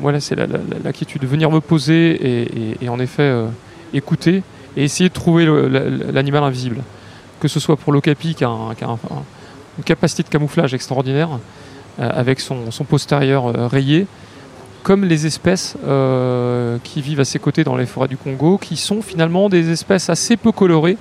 voilà, 0.00 0.20
c'est 0.20 0.34
la, 0.34 0.46
la, 0.46 0.58
la- 0.58 0.78
la 0.84 0.92
quiétude 0.92 1.22
de 1.22 1.26
venir 1.26 1.50
me 1.50 1.60
poser 1.60 2.74
et, 2.82 2.88
en 2.88 2.98
effet 3.00 3.22
euh, 3.22 3.46
écouter 3.92 4.42
et 4.76 4.84
essayer 4.84 5.08
de 5.08 5.14
trouver 5.14 5.46
l'animal 6.12 6.42
invisible. 6.44 6.82
Que 7.40 7.48
ce 7.48 7.60
soit 7.60 7.76
pour 7.76 7.92
l'ocapi 7.92 8.34
qui 8.34 8.44
a, 8.44 8.48
une 9.78 9.84
capacité 9.84 10.22
de 10.22 10.28
camouflage 10.28 10.74
extraordinaire 10.74 11.28
euh, 12.00 12.10
avec 12.12 12.40
son, 12.40 12.64
postérieur 12.88 13.46
euh, 13.46 13.66
rayé, 13.68 14.06
comme 14.82 15.04
les 15.04 15.26
espèces 15.26 15.76
euh, 15.86 16.78
qui 16.82 17.02
vivent 17.02 17.20
à 17.20 17.24
ses 17.24 17.38
côtés 17.38 17.64
dans 17.64 17.76
les 17.76 17.86
forêts 17.86 18.08
du 18.08 18.16
Congo, 18.16 18.58
qui 18.58 18.76
sont 18.76 19.02
finalement 19.02 19.48
des 19.48 19.70
espèces 19.70 20.08
assez 20.08 20.36
peu 20.36 20.50
colorées 20.52 20.96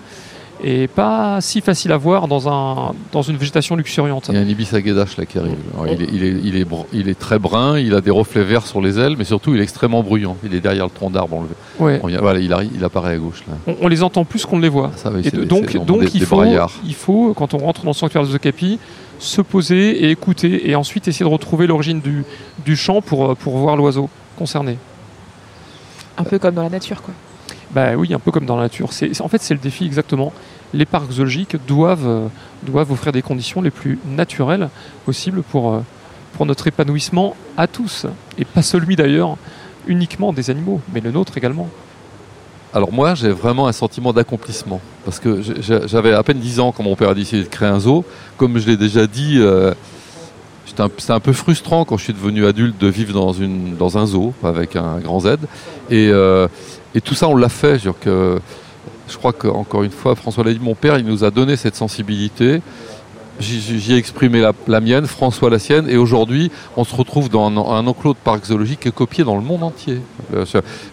et 0.63 0.87
pas 0.87 1.39
si 1.41 1.61
faciles 1.61 1.91
à 1.91 1.97
voir 1.97 2.27
dans, 2.27 2.49
un, 2.49 2.93
dans 3.11 3.21
une 3.21 3.37
végétation 3.37 3.75
luxuriante. 3.75 4.27
Il 4.29 4.35
y 4.35 4.37
a 4.37 4.41
un 4.41 4.47
ibis 4.47 4.73
aguedache 4.73 5.17
là 5.17 5.25
qui 5.25 5.37
arrive. 5.37 5.55
Alors, 5.73 5.87
il, 5.87 6.01
est, 6.01 6.07
il, 6.11 6.23
est, 6.23 6.39
il, 6.43 6.55
est, 6.57 6.63
br- 6.69 6.85
il 6.93 7.09
est 7.09 7.17
très 7.19 7.39
brun, 7.39 7.77
il 7.79 7.93
a 7.93 8.01
des 8.01 8.11
reflets 8.11 8.43
verts 8.43 8.65
sur 8.65 8.81
les 8.81 8.97
ailes, 8.99 9.15
mais 9.17 9.23
surtout 9.23 9.53
il 9.53 9.59
est 9.59 9.63
extrêmement 9.63 10.03
bruyant. 10.03 10.35
Il 10.43 10.53
est 10.55 10.59
derrière 10.61 10.85
le 10.85 10.91
tronc 10.91 11.09
d'arbre. 11.09 11.35
enlevé. 11.37 11.53
Ouais. 11.79 11.99
On 12.03 12.07
vient- 12.07 12.21
voilà, 12.21 12.39
il, 12.39 12.51
arrive, 12.53 12.71
il 12.75 12.83
apparaît 12.83 13.13
à 13.13 13.17
gauche 13.17 13.43
là. 13.47 13.53
On, 13.67 13.75
on 13.85 13.87
les 13.87 14.03
entend 14.03 14.25
plus 14.25 14.45
qu'on 14.45 14.57
ne 14.57 14.61
les 14.63 14.69
voit. 14.69 14.91
Ça, 14.95 15.11
oui, 15.11 15.21
Et 15.21 15.23
c'est 15.29 15.35
de- 15.35 15.41
des- 15.41 15.47
donc, 15.47 15.85
donc 15.85 16.01
des- 16.01 16.07
il, 16.13 16.19
des 16.19 16.25
faut, 16.25 16.43
il 16.85 16.93
faut, 16.95 17.33
quand 17.35 17.53
on 17.53 17.57
rentre 17.59 17.83
dans 17.83 17.91
le 17.91 17.95
sanctuaire 17.95 18.23
de 18.23 18.27
Zocapi, 18.29 18.79
se 19.19 19.41
poser 19.41 20.05
et 20.05 20.11
écouter, 20.11 20.69
et 20.69 20.75
ensuite 20.75 21.07
essayer 21.07 21.25
de 21.25 21.31
retrouver 21.33 21.65
l'origine 21.67 22.01
du, 22.01 22.23
du 22.65 22.75
chant 22.75 23.01
pour, 23.01 23.31
euh, 23.31 23.35
pour 23.35 23.57
voir 23.57 23.75
l'oiseau 23.75 24.09
concerné. 24.37 24.77
Un 26.17 26.23
peu 26.23 26.39
comme 26.39 26.55
dans 26.55 26.63
la 26.63 26.69
nature, 26.69 27.01
quoi. 27.01 27.13
Bah 27.71 27.95
oui, 27.95 28.13
un 28.13 28.19
peu 28.19 28.31
comme 28.31 28.45
dans 28.45 28.55
la 28.55 28.63
nature. 28.63 28.89
En 29.19 29.27
fait, 29.27 29.41
c'est 29.41 29.53
le 29.53 29.59
défi 29.59 29.85
exactement. 29.85 30.31
Les 30.73 30.85
parcs 30.85 31.11
zoologiques 31.11 31.57
doivent, 31.67 32.07
euh, 32.07 32.27
doivent 32.63 32.91
offrir 32.91 33.11
des 33.11 33.21
conditions 33.21 33.61
les 33.61 33.71
plus 33.71 33.99
naturelles 34.05 34.69
possibles 35.05 35.43
pour, 35.43 35.73
euh, 35.73 35.79
pour 36.33 36.45
notre 36.45 36.67
épanouissement 36.67 37.35
à 37.57 37.67
tous. 37.67 38.05
Et 38.37 38.45
pas 38.45 38.61
celui 38.61 38.95
d'ailleurs 38.95 39.37
uniquement 39.87 40.33
des 40.33 40.49
animaux, 40.49 40.81
mais 40.93 41.01
le 41.01 41.11
nôtre 41.11 41.37
également. 41.37 41.69
Alors 42.73 42.91
moi, 42.91 43.15
j'ai 43.15 43.31
vraiment 43.31 43.67
un 43.67 43.71
sentiment 43.71 44.13
d'accomplissement. 44.13 44.81
Parce 45.05 45.19
que 45.19 45.41
j'avais 45.87 46.13
à 46.13 46.23
peine 46.23 46.39
10 46.39 46.59
ans 46.59 46.71
quand 46.71 46.83
mon 46.83 46.95
père 46.95 47.09
a 47.09 47.15
décidé 47.15 47.43
de 47.43 47.47
créer 47.47 47.69
un 47.69 47.79
zoo. 47.79 48.03
Comme 48.35 48.59
je 48.59 48.67
l'ai 48.67 48.77
déjà 48.77 49.07
dit, 49.07 49.37
euh, 49.37 49.73
c'était 50.65 51.13
un, 51.13 51.19
peu 51.19 51.33
frustrant 51.33 51.85
quand 51.85 51.97
je 51.97 52.03
suis 52.03 52.13
devenu 52.13 52.45
adulte 52.45 52.79
de 52.79 52.87
vivre 52.87 53.13
dans, 53.13 53.31
une, 53.31 53.75
dans 53.75 53.97
un 53.97 54.05
zoo 54.05 54.33
avec 54.43 54.75
un 54.75 54.99
grand 54.99 55.21
Z. 55.21 55.37
Et, 55.89 56.09
euh, 56.11 56.47
et 56.97 57.01
tout 57.01 57.13
ça, 57.13 57.27
on 57.27 57.35
l'a 57.35 57.47
fait. 57.47 57.77
Je, 57.77 57.91
crois 59.17 59.31
qu'encore 59.31 59.83
une 59.83 59.91
fois, 59.91 60.15
François 60.15 60.43
l'a 60.43 60.51
dit, 60.51 60.59
mon 60.59 60.73
père, 60.73 60.97
il 60.97 61.05
nous 61.05 61.23
a 61.23 61.29
donné 61.29 61.55
cette 61.55 61.75
sensibilité. 61.75 62.59
J'y- 63.39 63.93
ai 63.93 63.97
exprimé 63.97 64.43
la, 64.67 64.81
mienne, 64.81 65.05
François 65.05 65.51
la 65.51 65.59
sienne, 65.59 65.87
et 65.87 65.95
aujourd'hui, 65.97 66.49
on 66.75 66.83
se 66.83 66.95
retrouve 66.95 67.29
dans 67.29 67.45
un, 67.45 67.85
enclos 67.85 68.13
de 68.13 68.17
parc 68.17 68.45
zoologique 68.45 68.79
qui 68.79 68.87
est 68.87 68.91
copié 68.91 69.23
dans 69.23 69.35
le 69.35 69.43
monde 69.43 69.61
entier. 69.61 69.99
Euh, 70.33 70.43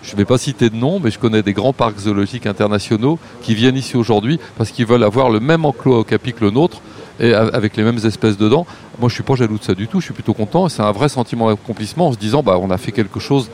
je 0.03 0.13
ne 0.13 0.17
vais 0.19 0.27
pas 0.27 0.37
citer 0.37 0.69
de 0.69 0.77
nom, 0.77 1.01
mais 1.01 1.11
je 1.11 1.19
connais 1.19 1.43
des 1.43 1.55
grands 1.55 1.73
parcs 1.73 2.01
zoologiques 2.01 2.45
internationaux 2.45 3.19
qui 3.41 3.55
viennent 3.55 3.79
ici 3.79 3.97
aujourd'hui 3.97 4.39
parce 4.59 4.73
qu'ils 4.73 4.85
veulent 4.85 5.05
avoir 5.05 5.31
le 5.31 5.41
même 5.41 5.65
enclos 5.65 6.01
au 6.01 6.05
capi 6.05 6.35
que 6.35 6.45
le 6.45 6.51
nôtre 6.51 6.83
et 7.19 7.33
avec 7.33 7.79
les 7.79 7.83
mêmes 7.83 8.01
espèces 8.05 8.37
dedans. 8.37 8.67
Moi, 8.99 9.09
je 9.09 9.15
suis 9.15 9.23
pas 9.23 9.37
jaloux 9.37 9.57
de 9.57 9.65
ça 9.65 9.75
du 9.75 9.89
tout. 9.89 10.01
Je 10.01 10.07
suis 10.07 10.15
plutôt 10.15 10.35
content. 10.35 10.69
C'est 10.69 10.83
un 10.83 10.93
vrai 10.93 11.09
sentiment 11.09 11.49
d'accomplissement 11.49 12.09
en 12.09 12.13
se 12.13 12.19
disant, 12.19 12.43
bah, 12.43 12.59
on 12.61 12.71
a 12.71 12.77
fait 12.77 12.93
quelque 12.93 13.21
chose 13.21 13.49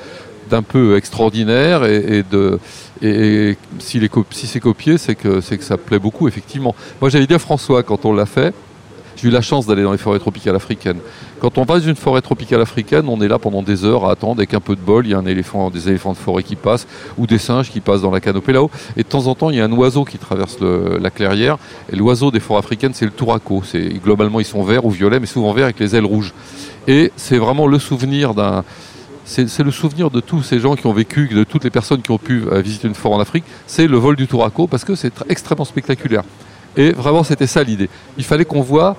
d'un 0.51 0.63
peu 0.63 0.97
extraordinaire 0.97 1.85
et, 1.85 2.25
de 2.31 2.59
et, 3.03 3.57
est 3.95 4.09
co- 4.09 4.27
si 4.31 4.47
c'est 4.47 4.61
copié, 4.61 4.99
c'est 4.99 5.15
que 5.15 5.41
c'est 5.41 5.57
que 5.57 5.65
ça 5.65 5.79
plaît 5.79 5.99
beaucoup 5.99 6.29
effectivement. 6.29 6.75
Moi, 7.01 7.09
j'avais 7.09 7.27
dit 7.27 7.35
à 7.35 7.39
François 7.39 7.83
quand 7.83 8.05
on 8.05 8.13
l'a 8.13 8.27
fait. 8.27 8.53
J'ai 9.17 9.29
eu 9.29 9.31
la 9.31 9.43
chance 9.43 9.67
d'aller 9.67 9.83
dans 9.83 9.93
les 9.93 9.99
forêts 9.99 10.19
tropicales 10.19 10.57
africaines. 10.57 10.99
Quand 11.41 11.59
on 11.59 11.67
dans 11.67 11.79
une 11.79 11.97
forêt 11.97 12.23
tropicale 12.23 12.63
africaine, 12.63 13.07
on 13.07 13.21
est 13.21 13.29
là 13.29 13.39
pendant 13.39 13.63
des 13.63 13.85
heures 13.85 14.07
à 14.07 14.13
attendre 14.13 14.41
avec 14.41 14.55
un 14.55 14.61
peu 14.61 14.75
de 14.77 14.81
bol. 14.81 15.07
Il 15.07 15.11
y 15.11 15.15
a 15.15 15.19
un 15.19 15.27
éléphant, 15.27 15.69
des 15.69 15.89
éléphants 15.89 16.13
de 16.13 16.17
forêt 16.17 16.43
qui 16.43 16.57
passent 16.57 16.87
ou 17.19 17.27
des 17.27 17.37
singes 17.37 17.71
qui 17.71 17.81
passent 17.81 18.01
dans 18.01 18.11
la 18.11 18.21
canopée 18.21 18.55
là-haut. 18.55 18.71
Et 18.97 19.03
de 19.03 19.09
temps 19.09 19.27
en 19.27 19.35
temps, 19.35 19.51
il 19.51 19.57
y 19.57 19.61
a 19.61 19.65
un 19.65 19.73
oiseau 19.73 20.05
qui 20.05 20.17
traverse 20.17 20.57
la 20.61 21.11
clairière. 21.11 21.59
Et 21.93 21.97
l'oiseau 21.97 22.31
des 22.31 22.41
forêts 22.41 22.61
africaines, 22.61 22.95
c'est 22.95 23.05
le 23.05 23.11
touraco. 23.11 23.63
Globalement 24.03 24.41
ils 24.41 24.47
sont 24.47 24.63
verts 24.63 24.87
ou 24.87 24.91
violets, 24.91 25.21
mais 25.21 25.27
souvent 25.27 25.53
verts 25.53 25.65
avec 25.65 25.81
les 25.81 25.95
ailes 25.95 26.07
rouges. 26.07 26.33
Et 26.89 27.13
c'est 27.17 27.37
vraiment 27.37 27.67
le 27.67 27.79
souvenir 27.79 28.33
d'un 28.33 28.65
c'est 29.31 29.63
le 29.63 29.71
souvenir 29.71 30.11
de 30.11 30.21
tous 30.21 30.43
ces 30.43 30.59
gens 30.59 30.75
qui 30.75 30.87
ont 30.87 30.93
vécu, 30.93 31.29
de 31.29 31.45
toutes 31.45 31.63
les 31.65 31.71
personnes 31.71 32.03
qui 32.03 32.11
ont 32.11 32.19
pu 32.19 32.43
euh, 32.51 32.61
visiter 32.61 32.89
une 32.89 32.95
forêt 32.95 33.15
en 33.15 33.21
Afrique, 33.21 33.45
c'est 33.67 33.87
le 33.87 33.97
vol 33.97 34.17
du 34.17 34.27
touraco 34.27 34.67
parce 34.67 34.85
que 34.85 34.97
c'est 34.97 35.15
tr- 35.17 35.25
extrêmement 35.29 35.65
spectaculaire. 35.65 36.25
Et 36.77 36.91
vraiment, 36.91 37.23
c'était 37.25 37.47
ça 37.47 37.63
l'idée. 37.63 37.89
Il 38.19 38.25
fallait 38.25 38.45
qu'on 38.45 38.61
voit, 38.61 38.97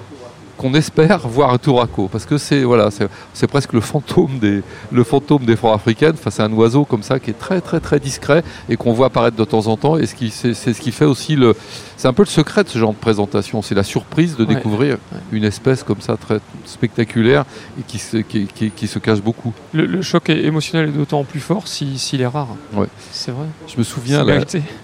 qu'on 0.61 0.73
espère 0.75 1.27
voir 1.27 1.51
un 1.51 1.57
touraco 1.57 2.07
parce 2.07 2.25
que 2.25 2.37
c'est 2.37 2.63
voilà, 2.63 2.89
c'est 3.33 3.47
presque 3.47 3.73
le 3.73 3.81
fantôme 3.81 4.37
des 4.39 4.61
le 4.91 5.03
fantôme 5.03 5.43
des 5.45 5.55
forêts 5.55 5.73
africaines. 5.75 6.13
Enfin, 6.13 6.29
c'est 6.29 6.43
un 6.43 6.53
oiseau 6.53 6.85
comme 6.85 7.03
ça 7.03 7.19
qui 7.19 7.31
est 7.31 7.39
très 7.39 7.61
très 7.61 7.79
très 7.79 7.99
discret 7.99 8.43
et 8.69 8.77
qu'on 8.77 8.93
voit 8.93 9.07
apparaître 9.07 9.35
de 9.37 9.43
temps 9.43 9.67
en 9.67 9.77
temps. 9.77 9.97
Et 9.97 10.05
ce 10.05 10.13
qui 10.15 10.29
c'est 10.29 10.53
ce 10.53 10.79
qui 10.79 10.91
fait 10.91 11.05
aussi 11.05 11.35
le, 11.35 11.55
c'est 11.97 12.07
un 12.07 12.13
peu 12.13 12.21
le 12.23 12.27
secret 12.27 12.63
de 12.63 12.69
ce 12.69 12.77
genre 12.77 12.93
de 12.93 12.97
présentation. 12.97 13.61
C'est 13.61 13.75
la 13.75 13.83
surprise 13.83 14.35
de 14.37 14.45
Ouais. 14.45 14.55
découvrir 14.55 14.97
une 15.31 15.43
espèce 15.43 15.83
comme 15.83 16.01
ça 16.01 16.15
très 16.17 16.39
spectaculaire 16.65 17.45
et 17.79 17.83
qui 17.83 17.97
se 17.99 18.17
qui, 18.17 18.47
qui- 18.47 18.71
qui 18.71 18.87
se 18.87 18.99
cache 18.99 19.21
beaucoup. 19.21 19.53
Le, 19.73 19.85
le 19.85 20.01
choc 20.01 20.29
émotionnel 20.29 20.89
est 20.89 20.91
d'autant 20.97 21.23
plus 21.23 21.39
fort 21.39 21.67
si- 21.67 21.97
s'il 21.99 22.21
est 22.21 22.27
rare. 22.27 22.49
Ouais. 22.73 22.87
C'est 23.11 23.31
vrai. 23.31 23.45
Je 23.67 23.77
me 23.77 23.83
souviens 23.83 24.23
la- 24.23 24.39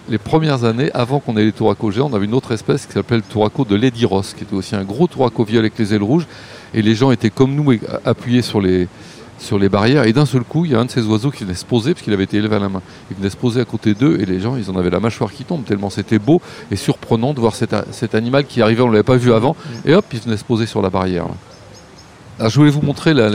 les 0.10 0.18
premières 0.18 0.64
années, 0.64 0.90
avant 0.94 1.20
qu'on 1.20 1.38
ait 1.38 1.44
les 1.46 1.52
touracos 1.52 1.92
géants, 1.92 2.10
on 2.12 2.16
avait 2.16 2.26
une 2.26 2.34
autre 2.34 2.52
espèce 2.52 2.86
qui 2.86 2.94
s'appelle 2.94 3.18
le 3.18 3.24
touraco 3.34 3.66
de 3.66 3.76
Lady 3.76 4.06
Ross, 4.06 4.34
qui 4.36 4.44
était 4.44 4.54
aussi 4.56 4.76
un 4.76 4.84
gros 4.84 5.08
touraco 5.08 5.44
violet 5.44 5.67
avec 5.68 5.80
les 5.80 5.94
ailes 5.94 6.04
rouges. 6.04 6.28
Et 6.74 6.82
les 6.82 6.96
gens 6.96 7.12
étaient 7.12 7.30
comme 7.30 7.56
nous, 7.56 7.74
appuyés 8.04 8.42
sur 8.42 8.60
les, 8.60 8.88
sur 9.40 9.60
les 9.60 9.70
barrières. 9.70 10.06
Et 10.06 10.14
d'un 10.14 10.26
seul 10.26 10.44
coup, 10.44 10.66
il 10.66 10.72
y 10.72 10.76
a 10.76 10.80
un 10.80 10.86
de 10.86 10.92
ces 10.92 11.04
oiseaux 11.06 11.32
qui 11.32 11.44
venait 11.44 11.56
se 11.56 11.66
poser, 11.66 11.94
parce 11.94 12.04
qu'il 12.04 12.14
avait 12.14 12.24
été 12.24 12.38
élevé 12.38 12.56
à 12.56 12.60
la 12.60 12.70
main. 12.70 12.82
Il 13.12 13.18
venait 13.18 13.30
se 13.30 13.38
poser 13.38 13.62
à 13.62 13.66
côté 13.66 13.94
d'eux, 13.94 14.18
et 14.20 14.26
les 14.26 14.40
gens, 14.40 14.56
ils 14.56 14.70
en 14.70 14.76
avaient 14.76 14.90
la 14.90 15.00
mâchoire 15.00 15.32
qui 15.32 15.44
tombe, 15.44 15.64
tellement 15.64 15.90
c'était 15.90 16.20
beau 16.20 16.42
et 16.72 16.76
surprenant 16.76 17.34
de 17.34 17.40
voir 17.40 17.56
cet, 17.56 18.16
animal 18.16 18.46
qui 18.46 18.62
arrivait, 18.62 18.82
on 18.82 18.88
ne 18.88 18.94
l'avait 18.94 19.04
pas 19.04 19.18
vu 19.18 19.34
avant. 19.34 19.56
Et 19.86 19.94
hop, 19.94 20.06
il 20.14 20.20
venait 20.20 20.38
se 20.38 20.46
poser 20.46 20.66
sur 20.66 20.82
la 20.82 20.90
barrière. 20.90 21.26
Alors, 22.40 22.52
je 22.52 22.60
voulais 22.60 22.72
vous 22.72 22.82
montrer 22.82 23.14
là, 23.14 23.30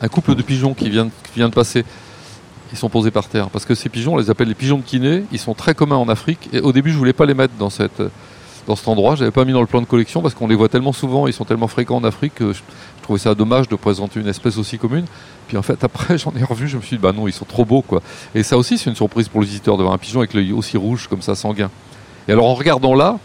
un 0.00 0.08
couple 0.08 0.34
de 0.34 0.42
pigeons 0.42 0.74
qui 0.74 0.90
vient, 0.90 1.08
qui 1.08 1.36
vient 1.36 1.48
de 1.48 1.54
passer. 1.54 1.84
Ils 2.70 2.76
sont 2.78 2.90
posés 2.90 3.10
par 3.10 3.28
terre. 3.28 3.48
Parce 3.48 3.64
que 3.64 3.74
ces 3.74 3.88
pigeons, 3.88 4.14
on 4.14 4.18
les 4.18 4.28
appelle 4.28 4.48
les 4.48 4.54
pigeons 4.54 4.76
de 4.76 4.82
kiné. 4.82 5.24
Ils 5.32 5.38
sont 5.38 5.54
très 5.54 5.74
communs 5.74 5.96
en 5.96 6.08
Afrique. 6.08 6.50
Et 6.52 6.60
au 6.60 6.70
début, 6.70 6.92
je 6.92 6.98
voulais 6.98 7.14
pas 7.14 7.24
les 7.24 7.32
mettre 7.32 7.54
dans, 7.58 7.70
cette, 7.70 8.02
dans 8.68 8.76
cet 8.76 8.86
endroit. 8.86 9.16
Je 9.16 9.20
n'avais 9.20 9.32
pas 9.32 9.44
mis 9.44 9.52
dans 9.52 9.62
le 9.62 9.66
plan 9.66 9.80
de 9.80 9.86
collection 9.86 10.20
parce 10.20 10.34
qu'on 10.34 10.46
les 10.46 10.54
voit 10.54 10.68
tellement 10.68 10.92
souvent. 10.92 11.26
Ils 11.26 11.32
sont 11.32 11.46
tellement 11.46 11.68
fréquents 11.68 11.96
en 11.96 12.04
Afrique 12.04 12.34
que 12.34 12.52
je, 12.52 12.58
je 12.58 13.02
trouvais 13.02 13.18
ça 13.18 13.34
dommage 13.34 13.66
de 13.68 13.74
présenter 13.74 14.20
une 14.20 14.28
espèce 14.28 14.58
aussi 14.58 14.78
commune. 14.78 15.06
Puis 15.48 15.56
en 15.56 15.62
fait, 15.62 15.82
après, 15.82 16.18
j'en 16.18 16.32
ai 16.38 16.44
revu. 16.44 16.68
Je 16.68 16.76
me 16.76 16.82
suis 16.82 16.96
dit, 16.96 17.02
bah 17.02 17.12
non, 17.12 17.26
ils 17.26 17.32
sont 17.32 17.46
trop 17.46 17.64
beaux. 17.64 17.82
quoi. 17.82 18.02
Et 18.34 18.42
ça 18.42 18.56
aussi, 18.58 18.78
c'est 18.78 18.90
une 18.90 18.96
surprise 18.96 19.28
pour 19.28 19.40
le 19.40 19.46
visiteur 19.46 19.78
de 19.78 19.82
voir 19.82 19.94
un 19.94 19.98
pigeon 19.98 20.20
avec 20.20 20.34
l'œil 20.34 20.52
aussi 20.52 20.76
rouge, 20.76 21.08
comme 21.08 21.22
ça, 21.22 21.34
sanguin. 21.34 21.70
Et 22.28 22.32
alors, 22.32 22.46
en 22.46 22.54
regardant 22.54 22.94
là, 22.94 23.18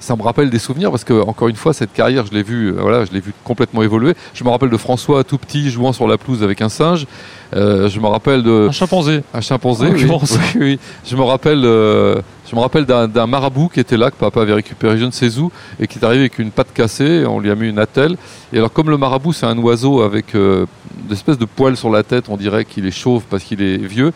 ça 0.00 0.14
me 0.16 0.22
rappelle 0.22 0.48
des 0.50 0.58
souvenirs 0.58 0.90
parce 0.90 1.04
que 1.04 1.12
encore 1.12 1.48
une 1.48 1.56
fois 1.56 1.72
cette 1.72 1.92
carrière 1.92 2.24
je 2.26 2.32
l'ai 2.32 2.42
vu 2.44 2.68
euh, 2.68 2.76
voilà 2.80 3.04
je 3.04 3.10
l'ai 3.12 3.20
vu 3.20 3.32
complètement 3.44 3.82
évoluer 3.82 4.14
je 4.34 4.44
me 4.44 4.48
rappelle 4.50 4.70
de 4.70 4.76
François 4.76 5.24
tout 5.24 5.38
petit 5.38 5.70
jouant 5.70 5.92
sur 5.92 6.06
la 6.06 6.16
pelouse 6.18 6.42
avec 6.42 6.60
un 6.62 6.68
singe 6.68 7.06
Euh, 7.54 7.88
je 7.88 7.98
me 7.98 8.06
rappelle 8.06 8.42
de 8.42 8.66
Un 8.68 8.72
chimpanzé. 8.72 9.22
un 9.32 9.40
chimpanzé, 9.40 9.86
En 9.86 9.92
oui. 9.92 10.00
l'occurrence. 10.02 10.36
Oui, 10.54 10.60
oui. 10.60 10.78
Je 11.10 11.16
me 11.16 11.22
rappelle, 11.22 11.62
euh, 11.64 12.20
je 12.50 12.54
me 12.54 12.60
rappelle 12.60 12.84
d'un 12.84 13.26
marabout 13.26 13.70
qui 13.72 13.80
était 13.80 13.96
là, 13.96 14.10
que 14.10 14.16
papa 14.16 14.42
avait 14.42 14.52
récupéré 14.52 14.98
je 14.98 15.06
ne 15.06 15.10
sais 15.10 15.38
où, 15.38 15.50
et 15.80 15.86
qui 15.86 15.98
est 15.98 16.04
arrivé 16.04 16.20
avec 16.24 16.38
une 16.38 16.50
patte 16.50 16.74
cassée, 16.74 17.24
on 17.26 17.40
lui 17.40 17.50
a 17.50 17.54
mis 17.54 17.70
une 17.70 17.78
attelle. 17.78 18.18
Et 18.52 18.58
alors 18.58 18.70
comme 18.70 18.90
le 18.90 18.98
marabout 18.98 19.32
c'est 19.32 19.46
un 19.46 19.56
oiseau 19.56 20.02
avec 20.02 20.34
euh, 20.34 20.66
des 21.08 21.14
espèces 21.14 21.38
de 21.38 21.46
poils 21.46 21.78
sur 21.78 21.88
la 21.90 22.02
tête, 22.02 22.26
on 22.28 22.36
dirait 22.36 22.66
qu'il 22.66 22.84
est 22.86 22.90
chauve 23.04 23.22
parce 23.30 23.42
qu'il 23.44 23.60
est 23.62 23.78
vieux, 23.78 24.12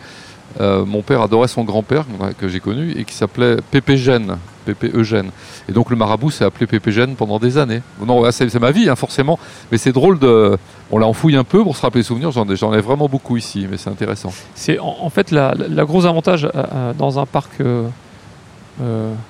Euh, 0.61 0.85
mon 0.85 1.01
père 1.01 1.21
adorait 1.23 1.47
son 1.47 1.63
grand-père 1.63 2.05
que 2.39 2.47
j'ai 2.47 2.59
connu 2.59 2.91
et 2.95 3.03
qui 3.05 3.15
s'appelait 3.15 3.55
Pépé 3.71 3.97
Gène, 3.97 4.37
Pépé 4.63 4.91
Eugène. 4.93 5.29
Et 5.69 5.71
donc 5.71 5.89
le 5.89 5.95
marabout 5.95 6.31
s'est 6.31 6.45
appelé 6.45 6.67
Pépé 6.67 6.91
Gène 6.91 7.15
pendant 7.15 7.39
des 7.39 7.57
années. 7.57 7.81
Non, 8.05 8.29
c'est 8.31 8.53
ma 8.59 8.71
vie, 8.71 8.89
hein, 8.89 8.95
forcément. 8.95 9.39
Mais 9.71 9.77
c'est 9.77 9.91
drôle 9.91 10.19
de. 10.19 10.57
On 10.91 10.97
l'a 10.97 11.07
enfouille 11.07 11.35
un 11.35 11.43
peu 11.43 11.63
pour 11.63 11.75
se 11.77 11.81
rappeler 11.81 12.01
les 12.01 12.05
souvenirs. 12.05 12.31
J'en 12.31 12.73
ai 12.73 12.81
vraiment 12.81 13.07
beaucoup 13.07 13.37
ici, 13.37 13.67
mais 13.69 13.77
c'est 13.77 13.89
intéressant. 13.89 14.33
C'est 14.55 14.79
en, 14.79 15.09
fait 15.09 15.31
la, 15.31 15.53
gros 15.85 16.05
avantage 16.05 16.45
euh, 16.45 16.49
euh, 16.53 16.93
dans 16.93 17.19
un 17.19 17.25
parc 17.25 17.61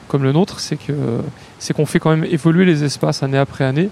comme 0.07 0.23
le 0.23 0.31
nôtre, 0.31 0.61
c'est 0.61 0.77
que 0.77 0.93
c'est 1.59 1.73
qu'on 1.73 1.85
fait 1.85 1.99
quand 1.99 2.11
même 2.11 2.23
évoluer 2.23 2.65
les 2.65 2.83
espaces 2.83 3.23
année 3.23 3.37
après 3.37 3.65
année. 3.65 3.89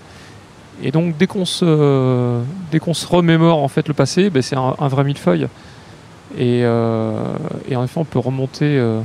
Et 0.82 0.92
donc 0.92 1.18
dès 1.18 1.28
qu'on 1.28 1.46
se, 1.46 2.40
dès 2.72 2.80
qu'on 2.80 2.94
se 2.94 3.06
remémore 3.06 3.62
en 3.62 3.68
fait 3.68 3.88
le 3.88 3.94
passé, 3.94 4.30
ben, 4.30 4.42
c'est 4.42 4.56
un, 4.56 4.88
vrai 4.88 5.04
millefeuille. 5.04 5.48
Et, 6.38 6.62
euh, 6.64 7.12
et, 7.70 7.76
en 7.76 7.84
effet, 7.84 8.00
on 8.00 8.06
peut 8.06 8.20
remonter 8.20 8.78
euh, 8.78 9.00
euh, 9.00 9.02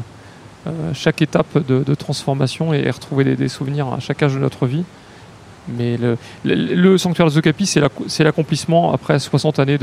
chaque 0.95 1.23
étape 1.23 1.67
de, 1.67 1.95
transformation 1.95 2.73
et, 2.73 2.91
retrouver 2.91 3.37
des, 3.37 3.49
souvenirs 3.49 3.89
à 3.89 4.01
chaque 4.01 4.23
âge 4.23 4.35
de 4.35 4.39
notre 4.39 4.67
vie. 4.67 4.85
Mais 5.69 5.97
le, 5.97 6.17
le, 6.45 6.99
sanctuaire 6.99 7.27
de 7.27 7.33
Zocapi, 7.33 7.67
c'est 7.67 8.25
l'accomplissement 8.25 8.93
après 8.93 9.19
60 9.19 9.59
années 9.59 9.79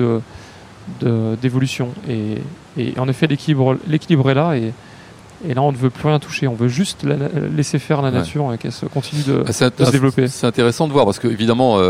d'évolution. 1.42 1.90
De, 2.08 2.13
et, 2.13 2.42
et, 2.78 3.00
en 3.00 3.08
effet, 3.10 3.28
l'équilibre 3.28 4.30
est 4.30 4.34
là. 4.34 4.56
Et, 4.56 4.74
et 5.46 5.54
là, 5.54 5.62
on 5.62 5.74
ne 5.74 5.78
veut 5.78 5.90
plus 5.90 6.08
rien 6.08 6.20
toucher. 6.20 6.48
On 6.48 6.54
veut 6.54 6.70
juste 6.70 7.06
laisser 7.56 7.80
faire 7.80 8.02
la 8.02 8.12
nature 8.12 8.54
et 8.54 8.58
qu'elle 8.58 8.72
continue 8.94 9.24
de, 9.24 9.44
ah, 9.46 9.70
de 9.70 9.86
se 9.86 9.92
développer. 9.92 10.28
C'est 10.28 10.48
intéressant 10.48 10.88
de 10.88 10.94
voir 10.94 11.06
parce 11.06 11.20
qu'évidemment, 11.20 11.82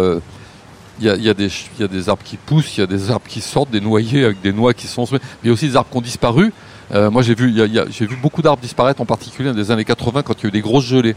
il 0.99 1.05
y, 1.05 1.09
a, 1.09 1.15
y, 1.15 1.29
a 1.29 1.33
y, 1.33 1.83
a, 1.83 1.87
des 1.87 2.09
arbres 2.09 2.23
qui 2.23 2.37
poussent, 2.37 2.77
il 2.77 2.81
y 2.81 2.83
a 2.83 2.87
des 2.87 3.09
arbres 3.11 3.27
qui 3.27 3.41
sortent, 3.41 3.71
des 3.71 3.81
noyers 3.81 4.25
avec 4.25 4.41
des 4.41 4.53
noix 4.53 4.73
qui 4.73 4.87
sont. 4.87 5.05
Mais 5.11 5.19
il 5.43 5.47
y 5.47 5.49
a 5.49 5.53
aussi 5.53 5.67
des 5.67 5.75
arbres 5.75 5.89
qui 5.89 5.97
ont 5.97 6.01
disparu. 6.01 6.53
Euh, 6.91 7.09
moi, 7.09 7.21
j'ai 7.21 7.35
vu, 7.35 7.53
j'ai 7.89 8.05
vu 8.05 8.15
beaucoup 8.21 8.41
d'arbres 8.41 8.61
disparaître, 8.61 9.01
en 9.01 9.05
particulier 9.05 9.51
dans 9.51 9.57
les 9.57 9.71
années 9.71 9.85
80, 9.85 10.21
quand 10.23 10.33
il 10.39 10.43
y 10.43 10.45
a 10.45 10.49
eu 10.49 10.51
des 10.51 10.61
grosses 10.61 10.85
gelées. 10.85 11.15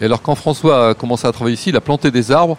Et 0.00 0.06
alors, 0.06 0.22
quand 0.22 0.34
François 0.34 0.90
a 0.90 0.94
commencé 0.94 1.26
à 1.26 1.32
travailler 1.32 1.54
ici, 1.54 1.70
il 1.70 1.76
a 1.76 1.80
planté 1.80 2.10
des 2.10 2.32
arbres. 2.32 2.56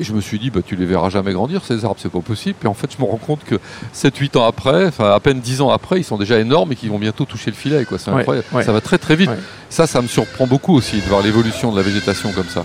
Et 0.00 0.04
je 0.04 0.12
me 0.14 0.20
suis 0.20 0.38
dit, 0.38 0.50
bah, 0.50 0.60
tu 0.64 0.74
les 0.74 0.86
verras 0.86 1.10
jamais 1.10 1.32
grandir, 1.32 1.62
ces 1.64 1.84
arbres, 1.84 1.98
c'est 1.98 2.10
pas 2.10 2.20
possible. 2.20 2.56
Et 2.64 2.66
en 2.66 2.74
fait, 2.74 2.90
je 2.96 3.02
me 3.02 3.08
rends 3.08 3.18
compte 3.18 3.44
que 3.44 3.56
7-8 3.94 4.38
ans 4.38 4.46
après, 4.46 4.86
enfin 4.86 5.12
à 5.12 5.20
peine 5.20 5.40
10 5.40 5.60
ans 5.60 5.70
après, 5.70 6.00
ils 6.00 6.04
sont 6.04 6.16
déjà 6.16 6.38
énormes 6.38 6.72
et 6.72 6.76
qu'ils 6.76 6.90
vont 6.90 6.98
bientôt 6.98 7.26
toucher 7.26 7.50
le 7.50 7.56
filet. 7.56 7.84
Quoi. 7.84 7.98
C'est 7.98 8.10
incroyable. 8.10 8.46
Ça 8.64 8.72
va 8.72 8.80
très 8.80 8.96
très 8.96 9.16
vite. 9.16 9.30
Ça, 9.68 9.86
ça 9.86 10.00
me 10.00 10.08
surprend 10.08 10.46
beaucoup 10.46 10.74
aussi 10.74 10.96
de 10.96 11.06
voir 11.06 11.22
l'évolution 11.22 11.70
de 11.72 11.76
la 11.76 11.82
végétation 11.82 12.32
comme 12.32 12.48
ça. 12.48 12.64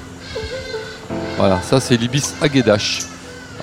Voilà, 1.37 1.61
ça 1.61 1.79
c'est 1.79 1.97
l'ibis 1.97 2.33
aguedache. 2.41 3.01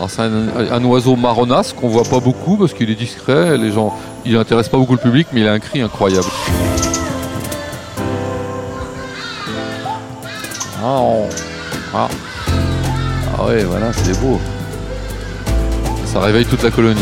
C'est 0.09 0.23
un, 0.23 0.85
oiseau 0.85 1.17
marronasse 1.17 1.73
qu'on 1.73 1.89
voit 1.89 2.05
pas 2.05 2.21
beaucoup 2.21 2.57
parce 2.57 2.75
qu'il 2.75 2.91
est 2.91 2.97
discret. 2.97 3.57
Les 3.57 3.73
gens, 3.73 3.97
il 4.25 4.35
n'intéresse 4.35 4.69
pas 4.69 4.79
beaucoup 4.79 4.93
le 4.93 4.99
public, 4.99 5.27
mais 5.33 5.41
il 5.41 5.49
a 5.49 5.53
un 5.53 5.59
cri 5.59 5.81
incroyable. 5.81 6.27
Ah, 10.83 11.01
ah. 11.95 12.09
ah 13.39 13.47
ouais, 13.47 13.65
voilà, 13.65 13.93
c'est 13.93 14.21
beau. 14.21 14.39
Ça 16.05 16.21
réveille 16.21 16.45
toute 16.45 16.63
la 16.63 16.71
colonie. 16.71 17.01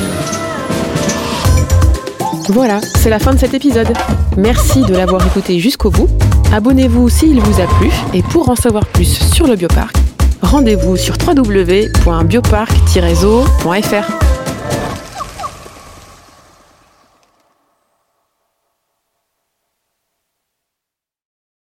Voilà, 2.48 2.80
c'est 2.96 3.10
la 3.10 3.18
fin 3.18 3.34
de 3.34 3.38
cet 3.38 3.52
épisode. 3.54 3.92
Merci 4.36 4.82
de 4.82 4.94
l'avoir 4.94 5.26
écouté 5.26 5.58
jusqu'au 5.58 5.90
bout. 5.90 6.08
Abonnez-vous 6.52 7.08
s'il 7.08 7.40
vous 7.40 7.60
a 7.60 7.66
plu 7.78 7.90
et 8.14 8.22
pour 8.22 8.48
en 8.48 8.56
savoir 8.56 8.86
plus 8.86 9.20
sur 9.32 9.46
le 9.46 9.56
bioparc, 9.56 9.94
rendez-vous 10.42 10.96
sur 10.96 11.16
www.bioparc-zo.fr. 11.26 14.21